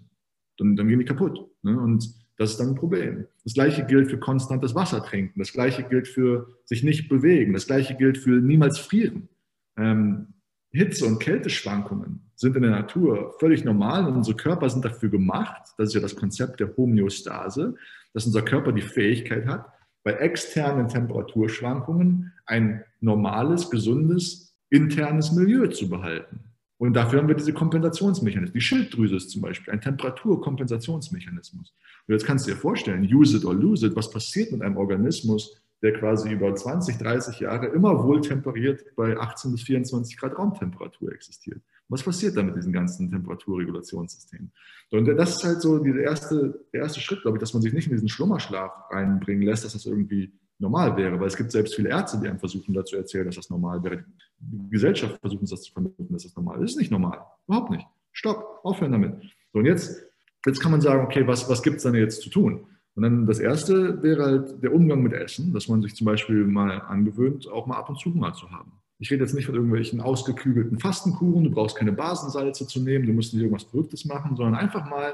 [0.58, 1.48] Dann, dann gehen die kaputt.
[1.62, 1.80] Ne?
[1.80, 3.28] Und das ist dann ein Problem.
[3.44, 5.40] Das gleiche gilt für konstantes Wasser trinken.
[5.40, 7.54] Das gleiche gilt für sich nicht bewegen.
[7.54, 9.30] Das gleiche gilt für niemals frieren.
[9.78, 10.34] Ähm,
[10.72, 15.74] Hitze- und Kälteschwankungen sind in der Natur völlig normal und unsere Körper sind dafür gemacht,
[15.78, 17.76] das ist ja das Konzept der Homöostase,
[18.14, 19.66] dass unser Körper die Fähigkeit hat,
[20.04, 26.42] bei externen Temperaturschwankungen ein normales, gesundes, internes Milieu zu behalten.
[26.78, 28.54] Und dafür haben wir diese Kompensationsmechanismen.
[28.54, 31.74] Die Schilddrüse ist zum Beispiel ein Temperaturkompensationsmechanismus.
[32.08, 34.78] Und jetzt kannst du dir vorstellen, use it or lose it, was passiert mit einem
[34.78, 40.38] Organismus, der quasi über 20, 30 Jahre immer wohl temperiert bei 18 bis 24 Grad
[40.38, 41.62] Raumtemperatur existiert.
[41.90, 44.52] Was passiert da mit diesen ganzen Temperaturregulationssystemen?
[44.92, 47.74] Und das ist halt so der erste, der erste Schritt, glaube ich, dass man sich
[47.74, 51.76] nicht in diesen Schlummerschlaf reinbringen lässt, dass das irgendwie normal wäre, weil es gibt selbst
[51.76, 54.04] viele Ärzte, die einem versuchen, dazu erzählen, dass das normal wäre.
[54.40, 56.62] Die Gesellschaft versucht uns das zu vermitteln, dass das normal ist.
[56.62, 57.20] Das ist nicht normal.
[57.48, 57.88] Überhaupt nicht.
[58.12, 59.14] Stopp, aufhören damit.
[59.54, 60.06] So, und jetzt,
[60.46, 62.66] jetzt kann man sagen, okay, was, was gibt es denn jetzt zu tun?
[62.96, 66.46] Und dann das erste wäre halt der Umgang mit Essen, dass man sich zum Beispiel
[66.46, 68.74] mal angewöhnt, auch mal ab und zu Hunger zu haben.
[69.02, 73.14] Ich rede jetzt nicht von irgendwelchen ausgeklügelten Fastenkuchen, du brauchst keine Basensalze zu nehmen, du
[73.14, 75.14] musst nicht irgendwas Verrücktes machen, sondern einfach mal,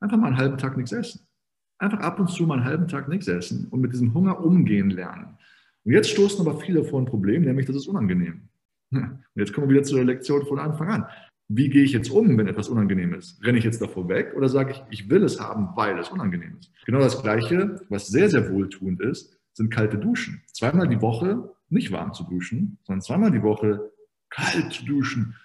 [0.00, 1.20] einfach mal einen halben Tag nichts essen.
[1.78, 4.90] Einfach ab und zu mal einen halben Tag nichts essen und mit diesem Hunger umgehen
[4.90, 5.36] lernen.
[5.84, 8.48] Und jetzt stoßen aber viele vor ein Problem, nämlich das ist unangenehm.
[8.90, 11.06] Und jetzt kommen wir wieder zur Lektion von Anfang an.
[11.48, 13.42] Wie gehe ich jetzt um, wenn etwas unangenehm ist?
[13.44, 16.56] Renne ich jetzt davor weg oder sage ich, ich will es haben, weil es unangenehm
[16.58, 16.70] ist?
[16.84, 20.42] Genau das Gleiche, was sehr, sehr wohltuend ist, sind kalte Duschen.
[20.52, 23.92] Zweimal die Woche nicht warm zu duschen, sondern zweimal die Woche
[24.30, 25.36] kalt zu duschen.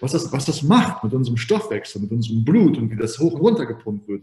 [0.00, 3.34] Was das, was das macht mit unserem Stoffwechsel, mit unserem Blut und wie das hoch
[3.34, 4.22] und runter gepumpt wird.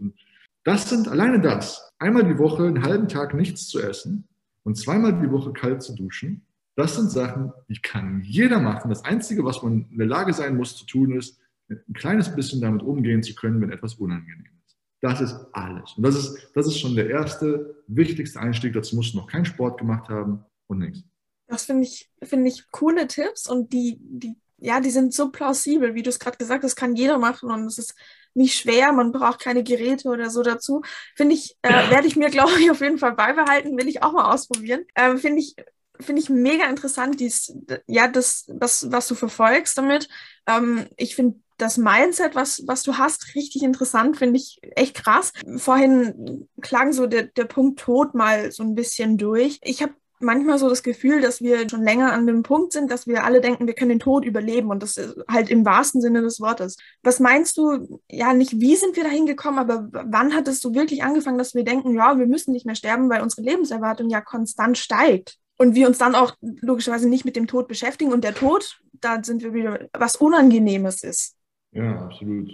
[0.64, 1.92] Das sind alleine das.
[1.98, 4.28] Einmal die Woche einen halben Tag nichts zu essen
[4.62, 6.46] und zweimal die Woche kalt zu duschen.
[6.76, 8.88] Das sind Sachen, die kann jeder machen.
[8.88, 11.38] Das Einzige, was man in der Lage sein muss zu tun, ist,
[11.68, 14.51] ein kleines bisschen damit umgehen zu können, wenn etwas unangenehm ist.
[15.02, 15.94] Das ist alles.
[15.96, 18.72] Und das ist, das ist schon der erste, wichtigste Einstieg.
[18.72, 21.02] Dazu musst du noch keinen Sport gemacht haben und nichts.
[21.48, 25.96] Das finde ich, finde ich coole Tipps und die, die, ja, die sind so plausibel,
[25.96, 27.94] wie du es gerade gesagt hast, kann jeder machen und es ist
[28.34, 30.82] nicht schwer, man braucht keine Geräte oder so dazu.
[31.16, 31.90] Finde ich, äh, ja.
[31.90, 34.84] werde ich mir, glaube ich, auf jeden Fall beibehalten, will ich auch mal ausprobieren.
[34.94, 35.56] Ähm, Finde ich,
[36.00, 37.52] finde ich mega interessant, dies,
[37.86, 40.08] ja, das, das, was du verfolgst damit.
[40.46, 45.32] Ähm, ich finde das Mindset, was, was du hast, richtig interessant, finde ich echt krass.
[45.56, 49.58] Vorhin klang so der, der Punkt Tod mal so ein bisschen durch.
[49.62, 53.06] Ich habe manchmal so das Gefühl, dass wir schon länger an dem Punkt sind, dass
[53.06, 54.98] wir alle denken, wir können den Tod überleben und das
[55.28, 56.76] halt im wahrsten Sinne des Wortes.
[57.02, 60.74] Was meinst du, ja, nicht wie sind wir dahin gekommen, aber wann hat es so
[60.74, 64.20] wirklich angefangen, dass wir denken, ja, wir müssen nicht mehr sterben, weil unsere Lebenserwartung ja
[64.20, 65.38] konstant steigt?
[65.58, 69.22] Und wir uns dann auch logischerweise nicht mit dem Tod beschäftigen und der Tod, da
[69.22, 71.36] sind wir wieder, was Unangenehmes ist.
[71.72, 72.50] Ja, absolut.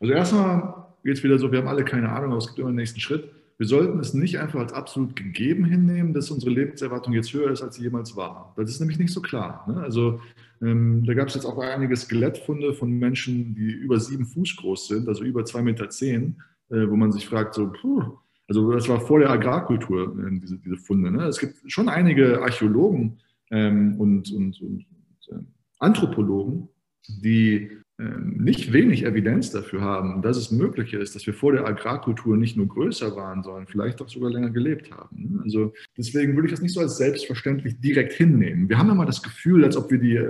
[0.00, 2.68] Also erstmal geht es wieder so, wir haben alle keine Ahnung, aber es gibt immer
[2.68, 7.12] einen nächsten Schritt wir sollten es nicht einfach als absolut gegeben hinnehmen, dass unsere Lebenserwartung
[7.12, 8.54] jetzt höher ist, als sie jemals war.
[8.56, 9.64] Das ist nämlich nicht so klar.
[9.68, 9.80] Ne?
[9.80, 10.20] Also
[10.62, 14.86] ähm, da gab es jetzt auch einige Skelettfunde von Menschen, die über sieben Fuß groß
[14.86, 16.40] sind, also über zwei Meter zehn,
[16.70, 20.58] äh, wo man sich fragt, so, puh, also das war vor der Agrarkultur, äh, diese,
[20.58, 21.10] diese Funde.
[21.10, 21.24] Ne?
[21.24, 23.18] Es gibt schon einige Archäologen
[23.50, 25.42] ähm, und, und, und, und äh,
[25.80, 26.68] Anthropologen,
[27.08, 32.36] die nicht wenig Evidenz dafür haben, dass es möglich ist, dass wir vor der Agrarkultur
[32.36, 35.40] nicht nur größer waren, sondern vielleicht auch sogar länger gelebt haben.
[35.42, 38.68] Also deswegen würde ich das nicht so als selbstverständlich direkt hinnehmen.
[38.68, 40.24] Wir haben immer das Gefühl, als ob wir die,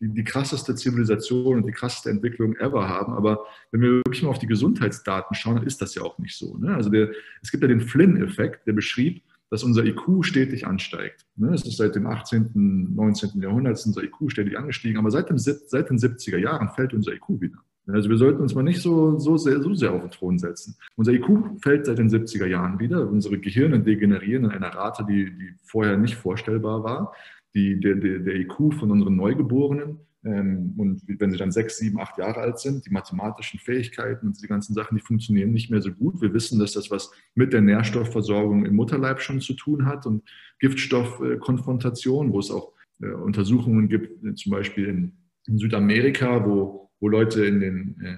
[0.00, 3.14] die, die krasseste Zivilisation und die krasseste Entwicklung ever haben.
[3.14, 6.36] Aber wenn wir wirklich mal auf die Gesundheitsdaten schauen, dann ist das ja auch nicht
[6.36, 6.58] so.
[6.58, 6.74] Ne?
[6.74, 7.10] Also der,
[7.40, 11.26] es gibt ja den Flynn-Effekt, der beschrieb, dass unser IQ stetig ansteigt.
[11.36, 13.40] Ne, es ist seit dem 18., 19.
[13.40, 17.40] Jahrhundert unser IQ stetig angestiegen, aber seit, dem, seit den 70er Jahren fällt unser IQ
[17.40, 17.58] wieder.
[17.86, 20.76] Also wir sollten uns mal nicht so, so, sehr, so sehr auf den Thron setzen.
[20.96, 23.08] Unser IQ fällt seit den 70er Jahren wieder.
[23.08, 27.12] Unsere Gehirne degenerieren in einer Rate, die, die vorher nicht vorstellbar war.
[27.54, 32.16] Die, der, der, der IQ von unseren Neugeborenen und wenn sie dann sechs, sieben, acht
[32.16, 35.92] Jahre alt sind, die mathematischen Fähigkeiten und die ganzen Sachen, die funktionieren nicht mehr so
[35.92, 36.22] gut.
[36.22, 40.22] Wir wissen, dass das was mit der Nährstoffversorgung im Mutterleib schon zu tun hat und
[40.60, 42.72] Giftstoffkonfrontation, wo es auch
[43.02, 45.12] äh, Untersuchungen gibt, äh, zum Beispiel in,
[45.46, 48.16] in Südamerika, wo, wo Leute in den, äh,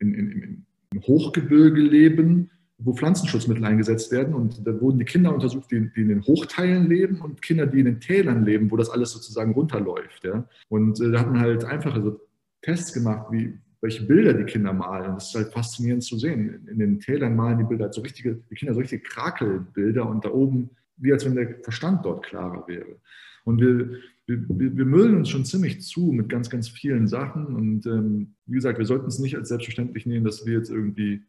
[0.00, 4.34] in, in, im Hochgebirge leben wo Pflanzenschutzmittel eingesetzt werden.
[4.34, 7.80] Und da wurden die Kinder untersucht, die, die, in den Hochteilen leben und Kinder, die
[7.80, 10.24] in den Tälern leben, wo das alles sozusagen runterläuft.
[10.24, 10.48] Ja.
[10.68, 12.20] Und äh, da hat man halt einfache so
[12.62, 15.14] Tests gemacht, wie, welche Bilder die Kinder malen.
[15.14, 16.48] Das ist halt faszinierend zu sehen.
[16.48, 20.08] In, in den Tälern malen die Bilder halt so richtige, die Kinder so richtige Krakelbilder
[20.08, 22.96] und da oben, wie als wenn der Verstand dort klarer wäre.
[23.44, 23.90] Und wir,
[24.26, 27.46] wir, wir müllen uns schon ziemlich zu mit ganz, ganz vielen Sachen.
[27.46, 31.22] Und ähm, wie gesagt, wir sollten es nicht als selbstverständlich nehmen, dass wir jetzt irgendwie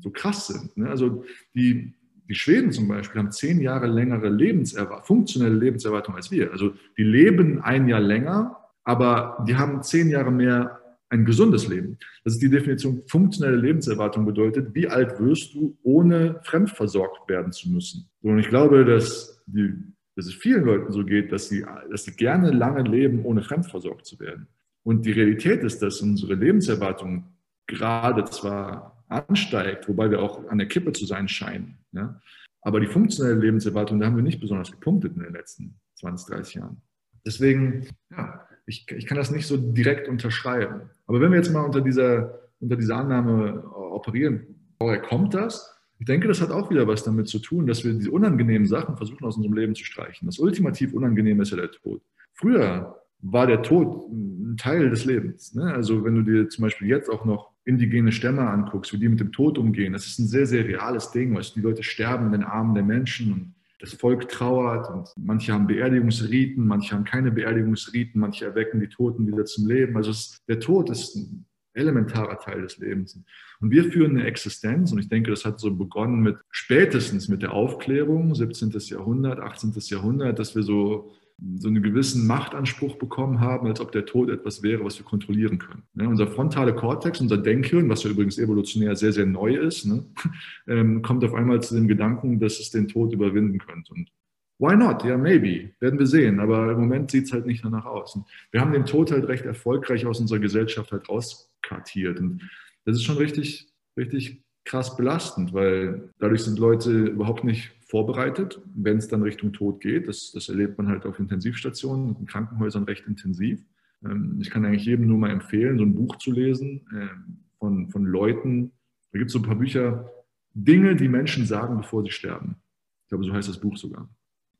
[0.00, 0.76] so krass sind.
[0.76, 0.88] Ne?
[0.88, 1.24] Also
[1.54, 1.94] die,
[2.28, 6.52] die Schweden zum Beispiel haben zehn Jahre längere Lebenserwartung, funktionelle Lebenserwartung als wir.
[6.52, 10.80] Also die leben ein Jahr länger, aber die haben zehn Jahre mehr
[11.10, 11.98] ein gesundes Leben.
[12.24, 17.70] Das ist die Definition funktionelle Lebenserwartung bedeutet, wie alt wirst du, ohne fremdversorgt werden zu
[17.70, 18.08] müssen.
[18.22, 19.74] Und ich glaube, dass, die,
[20.16, 24.06] dass es vielen Leuten so geht, dass sie, dass sie gerne lange leben, ohne fremdversorgt
[24.06, 24.48] zu werden.
[24.82, 27.24] Und die Realität ist, dass unsere Lebenserwartung
[27.66, 31.78] gerade zwar ansteigt, wobei wir auch an der Kippe zu sein scheinen.
[31.92, 32.20] Ja?
[32.62, 36.54] Aber die funktionelle Lebenserwartung, da haben wir nicht besonders gepunktet in den letzten 20, 30
[36.54, 36.82] Jahren.
[37.26, 40.90] Deswegen, ja, ich, ich kann das nicht so direkt unterschreiben.
[41.06, 44.46] Aber wenn wir jetzt mal unter dieser, unter dieser Annahme operieren,
[44.78, 45.70] woher kommt das?
[45.98, 48.96] Ich denke, das hat auch wieder was damit zu tun, dass wir diese unangenehmen Sachen
[48.96, 50.26] versuchen aus unserem Leben zu streichen.
[50.26, 52.02] Das ultimativ Unangenehme ist ja der Tod.
[52.32, 55.54] Früher war der Tod ein Teil des Lebens.
[55.54, 55.72] Ne?
[55.72, 59.20] Also wenn du dir zum Beispiel jetzt auch noch indigene Stämme anguckst, wie die mit
[59.20, 61.34] dem Tod umgehen, das ist ein sehr, sehr reales Ding.
[61.34, 65.52] Weißt, die Leute sterben in den Armen der Menschen und das Volk trauert und manche
[65.52, 69.96] haben Beerdigungsriten, manche haben keine Beerdigungsriten, manche erwecken die Toten wieder zum Leben.
[69.96, 71.44] Also es, der Tod ist ein
[71.74, 73.20] elementarer Teil des Lebens.
[73.60, 77.42] Und wir führen eine Existenz und ich denke, das hat so begonnen mit spätestens mit
[77.42, 78.70] der Aufklärung, 17.
[78.70, 79.72] Jahrhundert, 18.
[79.76, 81.12] Jahrhundert, dass wir so
[81.56, 85.58] so einen gewissen Machtanspruch bekommen haben, als ob der Tod etwas wäre, was wir kontrollieren
[85.58, 85.82] können.
[85.94, 86.08] Ne?
[86.08, 90.04] Unser frontale Kortex, unser Denkhirn, was ja übrigens evolutionär sehr, sehr neu ist, ne?
[90.68, 93.92] ähm, kommt auf einmal zu dem Gedanken, dass es den Tod überwinden könnte.
[93.92, 94.10] Und
[94.58, 95.04] why not?
[95.04, 95.70] Ja, maybe.
[95.80, 96.38] Werden wir sehen.
[96.38, 98.14] Aber im Moment sieht es halt nicht danach aus.
[98.14, 102.20] Und wir haben den Tod halt recht erfolgreich aus unserer Gesellschaft halt rauskartiert.
[102.20, 102.48] Und
[102.84, 108.96] das ist schon richtig, richtig krass belastend, weil dadurch sind Leute überhaupt nicht vorbereitet, wenn
[108.96, 110.08] es dann Richtung Tod geht.
[110.08, 113.64] Das, das erlebt man halt auf Intensivstationen und in Krankenhäusern recht intensiv.
[114.04, 117.88] Ähm, ich kann eigentlich jedem nur mal empfehlen, so ein Buch zu lesen ähm, von,
[117.90, 118.72] von Leuten.
[119.12, 120.10] Da gibt es so ein paar Bücher,
[120.54, 122.56] Dinge, die Menschen sagen, bevor sie sterben.
[123.04, 124.08] Ich glaube, so heißt das Buch sogar.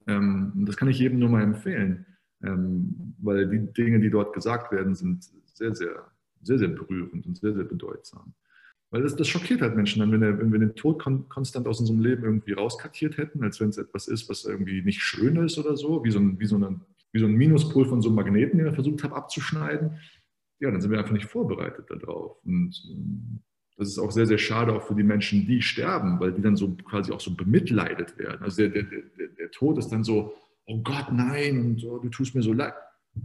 [0.06, 2.06] Ähm, das kann ich jedem nur mal empfehlen,
[2.38, 6.06] weil die Dinge, die dort gesagt werden, sind sehr, sehr,
[6.42, 8.34] sehr, sehr berührend und sehr, sehr bedeutsam.
[8.94, 11.66] Weil das, das schockiert halt Menschen dann, wenn, der, wenn wir den Tod kon konstant
[11.66, 15.34] aus unserem Leben irgendwie rauskartiert hätten, als wenn es etwas ist, was irgendwie nicht schön
[15.34, 16.78] ist oder so, wie so ein, wie so eine,
[17.10, 19.98] wie so ein Minuspol von so einem Magneten, den er versucht hat abzuschneiden.
[20.60, 22.36] ja, dann sind wir einfach nicht vorbereitet darauf.
[22.44, 23.40] Und ähm,
[23.76, 26.54] das ist auch sehr, sehr schade auch für die Menschen, die sterben, weil die dann
[26.54, 28.44] so quasi auch so bemitleidet werden.
[28.44, 30.34] Also der, der, der, der Tod ist dann so,
[30.66, 32.74] oh Gott, nein, und oh, du tust mir so leid.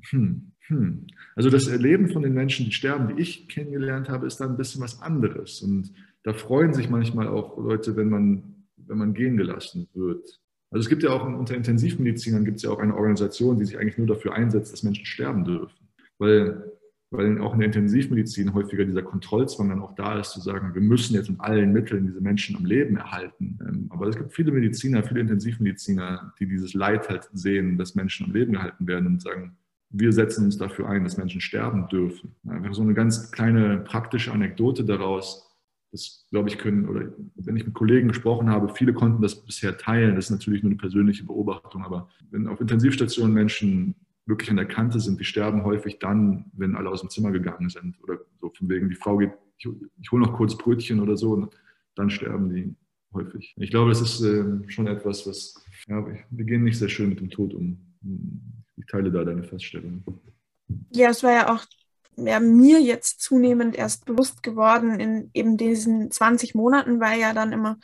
[0.10, 1.08] Hm, hm.
[1.36, 4.58] Also das Erleben von den Menschen, die sterben, die ich kennengelernt habe, ist dann ein
[4.58, 5.62] bisschen was anderes.
[5.62, 10.42] Und da freuen sich manchmal auch Leute, wenn man, wenn man gehen gelassen wird.
[10.72, 13.80] Also es gibt ja auch unter Intensivmedizinern gibt es ja auch eine Organisation, die sich
[13.80, 15.88] eigentlich nur dafür einsetzt, dass Menschen sterben dürfen.
[16.20, 16.64] Weil
[17.12, 20.82] weil auch in der Intensivmedizin häufiger dieser Kontrollzwang dann auch da ist, zu sagen, wir
[20.82, 23.58] müssen jetzt mit allen Mitteln diese Menschen am Leben erhalten.
[23.68, 28.28] Ähm, aber es gibt viele Mediziner, viele Intensivmediziner, die dieses Leid halt sehen, dass Menschen
[28.28, 29.58] am Leben gehalten werden und sagen,
[29.90, 32.36] wir setzen uns dafür ein, dass Menschen sterben dürfen.
[32.48, 35.46] Einfach so eine ganz kleine praktische Anekdote daraus.
[35.92, 39.78] Das, glaube ich, können, oder wenn ich mit Kollegen gesprochen habe, viele konnten das bisher
[39.78, 40.16] teilen.
[40.16, 41.84] Das ist natürlich nur eine persönliche Beobachtung.
[41.84, 43.96] Aber wenn auf Intensivstationen Menschen
[44.28, 47.70] wirklich an der Kante sind, die sterben häufig dann, wenn alle aus dem Zimmer gegangen
[47.70, 48.02] sind.
[48.04, 49.68] Oder so von wegen, die Frau geht, ich,
[50.00, 51.50] ich hole noch kurz Brötchen oder so,
[51.96, 52.76] dann sterben die
[53.14, 53.56] häufig.
[53.58, 55.56] Ich glaube, das ist äh, schon etwas, was,
[55.88, 57.80] ja, wir gehen nicht sehr schön mit dem Tod um.
[58.80, 60.04] Ich teile da deine Feststellung.
[60.92, 61.66] Ja, es war ja auch
[62.16, 67.54] ja, mir jetzt zunehmend erst bewusst geworden in eben diesen 20 Monaten, weil ja dann
[67.54, 67.78] immer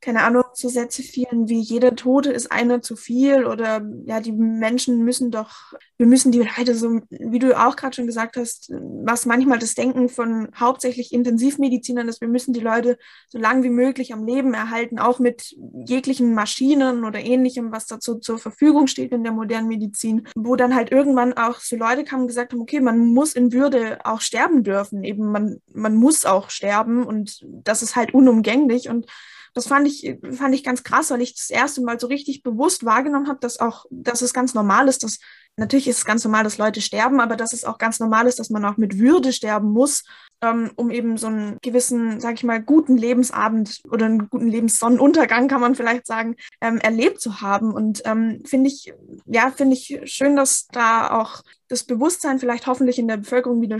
[0.00, 4.32] keine Ahnung, so Sätze fielen wie jeder Tote ist einer zu viel oder ja, die
[4.32, 8.70] Menschen müssen doch, wir müssen die Leute so, wie du auch gerade schon gesagt hast,
[8.70, 12.98] was manchmal das Denken von hauptsächlich Intensivmedizinern ist, wir müssen die Leute
[13.28, 15.54] so lange wie möglich am Leben erhalten, auch mit
[15.86, 20.74] jeglichen Maschinen oder ähnlichem, was dazu zur Verfügung steht in der modernen Medizin, wo dann
[20.74, 24.22] halt irgendwann auch so Leute kamen und gesagt haben, okay, man muss in Würde auch
[24.22, 29.06] sterben dürfen, eben man, man muss auch sterben und das ist halt unumgänglich und
[29.54, 32.84] das fand ich, fand ich ganz krass, weil ich das erste Mal so richtig bewusst
[32.84, 35.18] wahrgenommen habe, dass auch, dass es ganz normal ist, dass
[35.56, 38.38] natürlich ist es ganz normal, dass Leute sterben, aber dass es auch ganz normal ist,
[38.38, 40.04] dass man auch mit Würde sterben muss,
[40.42, 45.48] ähm, um eben so einen gewissen, sag ich mal, guten Lebensabend oder einen guten Lebenssonnenuntergang,
[45.48, 47.72] kann man vielleicht sagen, ähm, erlebt zu haben.
[47.72, 48.92] Und ähm, finde ich,
[49.26, 53.78] ja, finde ich schön, dass da auch das Bewusstsein vielleicht hoffentlich in der Bevölkerung wieder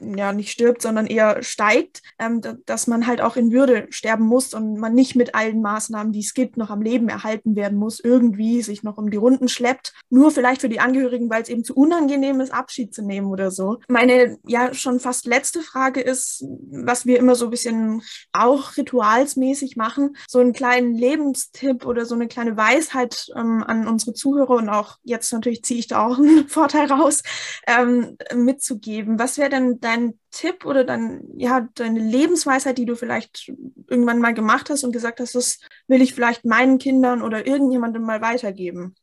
[0.00, 4.54] ja nicht stirbt, sondern eher steigt, ähm, dass man halt auch in Würde sterben muss
[4.54, 8.00] und man nicht mit allen Maßnahmen, die es gibt, noch am Leben erhalten werden muss,
[8.00, 11.64] irgendwie sich noch um die Runden schleppt, nur vielleicht für die Angehörigen, weil es eben
[11.64, 13.78] zu unangenehm ist, Abschied zu nehmen oder so.
[13.88, 19.76] Meine ja schon fast letzte Frage ist, was wir immer so ein bisschen auch ritualsmäßig
[19.76, 24.68] machen, so einen kleinen Lebenstipp oder so eine kleine Weisheit ähm, an unsere Zuhörer und
[24.68, 27.22] auch jetzt natürlich ziehe ich da auch einen Vorteil raus,
[27.66, 29.18] ähm, mitzugeben.
[29.18, 29.89] Was wäre denn dein
[30.30, 33.52] Tipp oder dein, ja, deine Lebensweisheit, die du vielleicht
[33.88, 38.02] irgendwann mal gemacht hast und gesagt hast, das will ich vielleicht meinen Kindern oder irgendjemandem
[38.02, 38.94] mal weitergeben?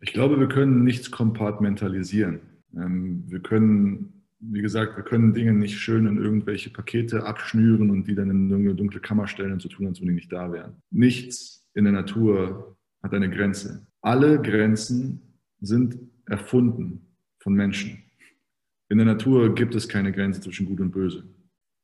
[0.00, 2.40] Ich glaube, wir können nichts kompartmentalisieren.
[2.76, 8.06] Ähm, wir können, wie gesagt, wir können Dinge nicht schön in irgendwelche Pakete abschnüren und
[8.06, 10.52] die dann in eine dunkle Kammer stellen und so tun, als wenn die nicht da
[10.52, 10.76] wären.
[10.90, 13.86] Nichts in der Natur hat eine Grenze.
[14.02, 18.03] Alle Grenzen sind erfunden von Menschen.
[18.94, 21.24] In der Natur gibt es keine Grenze zwischen Gut und Böse.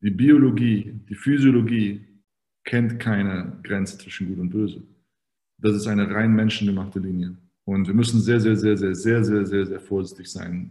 [0.01, 2.07] Die Biologie, die Physiologie
[2.63, 4.81] kennt keine Grenze zwischen Gut und Böse.
[5.59, 7.37] Das ist eine rein menschengemachte Linie.
[7.65, 10.71] Und wir müssen sehr, sehr, sehr, sehr, sehr, sehr, sehr, sehr vorsichtig sein,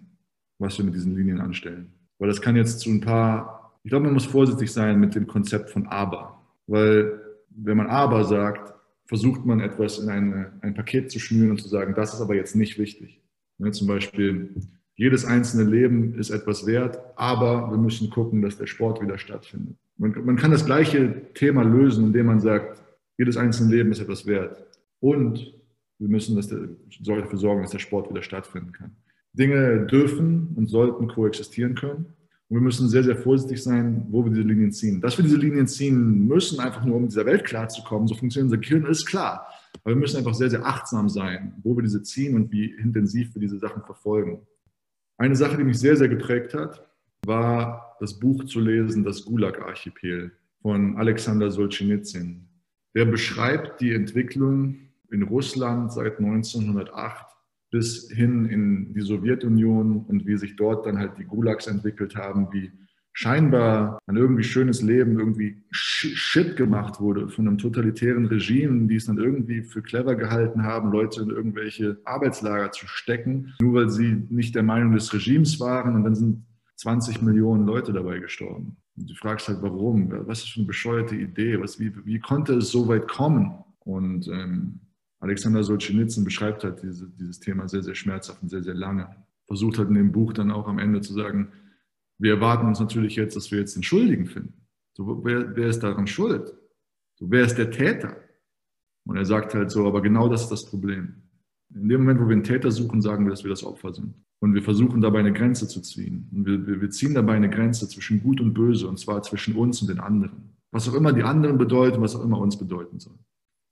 [0.60, 1.92] was wir mit diesen Linien anstellen.
[2.20, 5.28] Weil das kann jetzt zu ein paar, ich glaube, man muss vorsichtig sein mit dem
[5.28, 6.42] Konzept von Aber.
[6.68, 7.20] Weil
[7.50, 8.74] wenn man Aber sagt,
[9.08, 12.36] versucht man etwas in eine, ein Paket zu schnüren und zu sagen, das ist aber
[12.36, 13.20] jetzt nicht wichtig.
[13.58, 14.56] Ja, zum Beispiel,
[15.00, 19.78] jedes einzelne Leben ist etwas wert, aber wir müssen gucken, dass der Sport wieder stattfindet.
[19.98, 22.84] Man, man kann das gleiche Thema lösen, indem man sagt,
[23.18, 24.62] jedes einzelne Leben ist etwas wert.
[25.00, 25.54] Und
[26.00, 26.68] wir müssen dass der,
[27.00, 28.92] dafür sorgen, dass der Sport wieder stattfinden kann.
[29.32, 32.08] Dinge dürfen und sollten koexistieren können.
[32.50, 35.00] Und wir müssen sehr, sehr vorsichtig sein, wo wir diese Linien ziehen.
[35.00, 38.62] Dass wir diese Linien ziehen müssen, einfach nur um dieser Welt klarzukommen, so funktioniert unser
[38.62, 39.48] Gehirn, ist klar.
[39.82, 43.34] Aber wir müssen einfach sehr, sehr achtsam sein, wo wir diese ziehen und wie intensiv
[43.34, 44.42] wir diese Sachen verfolgen.
[45.20, 46.90] Eine Sache, die mich sehr, sehr geprägt hat,
[47.26, 52.48] war das Buch zu lesen, das Gulag-Archipel von Alexander Solzhenitsyn.
[52.96, 54.78] Der beschreibt die Entwicklung
[55.12, 57.26] in Russland seit 1908
[57.70, 62.48] bis hin in die Sowjetunion und wie sich dort dann halt die Gulags entwickelt haben,
[62.54, 62.72] wie
[63.20, 69.08] scheinbar ein irgendwie schönes Leben irgendwie Shit gemacht wurde von einem totalitären Regime, die es
[69.08, 74.24] dann irgendwie für clever gehalten haben, Leute in irgendwelche Arbeitslager zu stecken, nur weil sie
[74.30, 76.46] nicht der Meinung des Regimes waren und dann sind
[76.78, 78.78] 20 Millionen Leute dabei gestorben.
[78.96, 80.10] Und du fragst halt, warum?
[80.26, 81.60] Was ist für eine bescheuerte Idee?
[81.60, 83.52] Was, wie, wie konnte es so weit kommen?
[83.80, 84.80] Und ähm,
[85.20, 89.10] Alexander Solzhenitsyn beschreibt halt diese, dieses Thema sehr, sehr schmerzhaft und sehr, sehr lange.
[89.46, 91.50] Versucht halt in dem Buch dann auch am Ende zu sagen,
[92.20, 94.54] wir erwarten uns natürlich jetzt, dass wir jetzt den Schuldigen finden.
[94.94, 96.54] So, wer, wer ist daran schuld?
[97.16, 98.18] So, wer ist der Täter?
[99.06, 101.16] Und er sagt halt so, aber genau das ist das Problem.
[101.74, 104.14] In dem Moment, wo wir einen Täter suchen, sagen wir, dass wir das Opfer sind.
[104.40, 106.30] Und wir versuchen dabei eine Grenze zu ziehen.
[106.32, 109.82] Und wir, wir, ziehen dabei eine Grenze zwischen Gut und Böse, und zwar zwischen uns
[109.82, 110.58] und den anderen.
[110.72, 113.18] Was auch immer die anderen bedeuten, was auch immer uns bedeuten soll.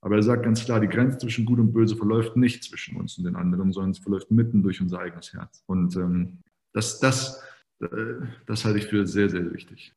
[0.00, 3.18] Aber er sagt ganz klar, die Grenze zwischen Gut und Böse verläuft nicht zwischen uns
[3.18, 5.62] und den anderen, sondern es verläuft mitten durch unser eigenes Herz.
[5.66, 6.38] Und ähm,
[6.72, 7.42] das, das,
[8.46, 9.92] das halte ich für sehr, sehr wichtig.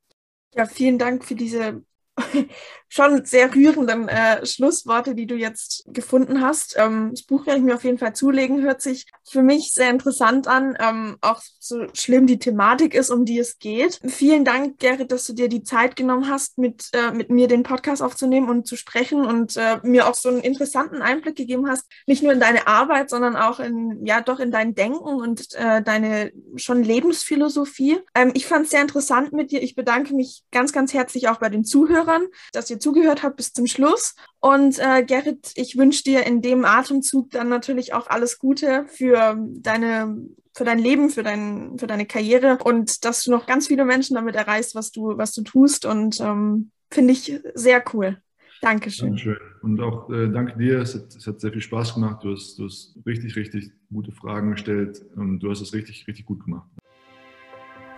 [0.53, 1.83] Ja, vielen Dank für diese
[2.93, 6.75] schon sehr rührenden äh, Schlussworte, die du jetzt gefunden hast.
[6.77, 9.89] Ähm, das Buch werde ich mir auf jeden Fall zulegen, hört sich für mich sehr
[9.89, 14.01] interessant an, ähm, auch so schlimm die Thematik ist, um die es geht.
[14.05, 17.63] Vielen Dank, Gerrit, dass du dir die Zeit genommen hast, mit, äh, mit mir den
[17.63, 21.85] Podcast aufzunehmen und zu sprechen und äh, mir auch so einen interessanten Einblick gegeben hast,
[22.07, 25.81] nicht nur in deine Arbeit, sondern auch in, ja, doch in dein Denken und äh,
[25.81, 27.99] deine schon Lebensphilosophie.
[28.15, 29.63] Ähm, ich fand es sehr interessant mit dir.
[29.63, 32.10] Ich bedanke mich ganz, ganz herzlich auch bei den Zuhörern,
[32.53, 34.15] dass ihr zugehört habt bis zum Schluss.
[34.39, 39.37] Und äh, Gerrit, ich wünsche dir in dem Atemzug dann natürlich auch alles Gute für
[39.37, 40.17] deine
[40.53, 44.15] für dein Leben, für, dein, für deine Karriere und dass du noch ganz viele Menschen
[44.15, 45.85] damit erreichst, was du, was du tust.
[45.85, 48.17] Und ähm, finde ich sehr cool.
[48.61, 49.07] Dankeschön.
[49.07, 49.37] Dankeschön.
[49.61, 50.79] Und auch äh, danke dir.
[50.79, 52.23] Es hat, es hat, sehr viel Spaß gemacht.
[52.23, 56.25] Du hast, du hast richtig, richtig gute Fragen gestellt und du hast es richtig, richtig
[56.25, 56.69] gut gemacht.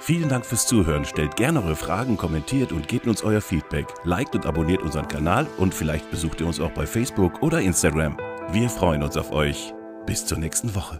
[0.05, 1.05] Vielen Dank fürs Zuhören.
[1.05, 3.87] Stellt gerne eure Fragen, kommentiert und gebt uns euer Feedback.
[4.03, 8.17] Liked und abonniert unseren Kanal und vielleicht besucht ihr uns auch bei Facebook oder Instagram.
[8.51, 9.73] Wir freuen uns auf euch.
[10.05, 10.99] Bis zur nächsten Woche.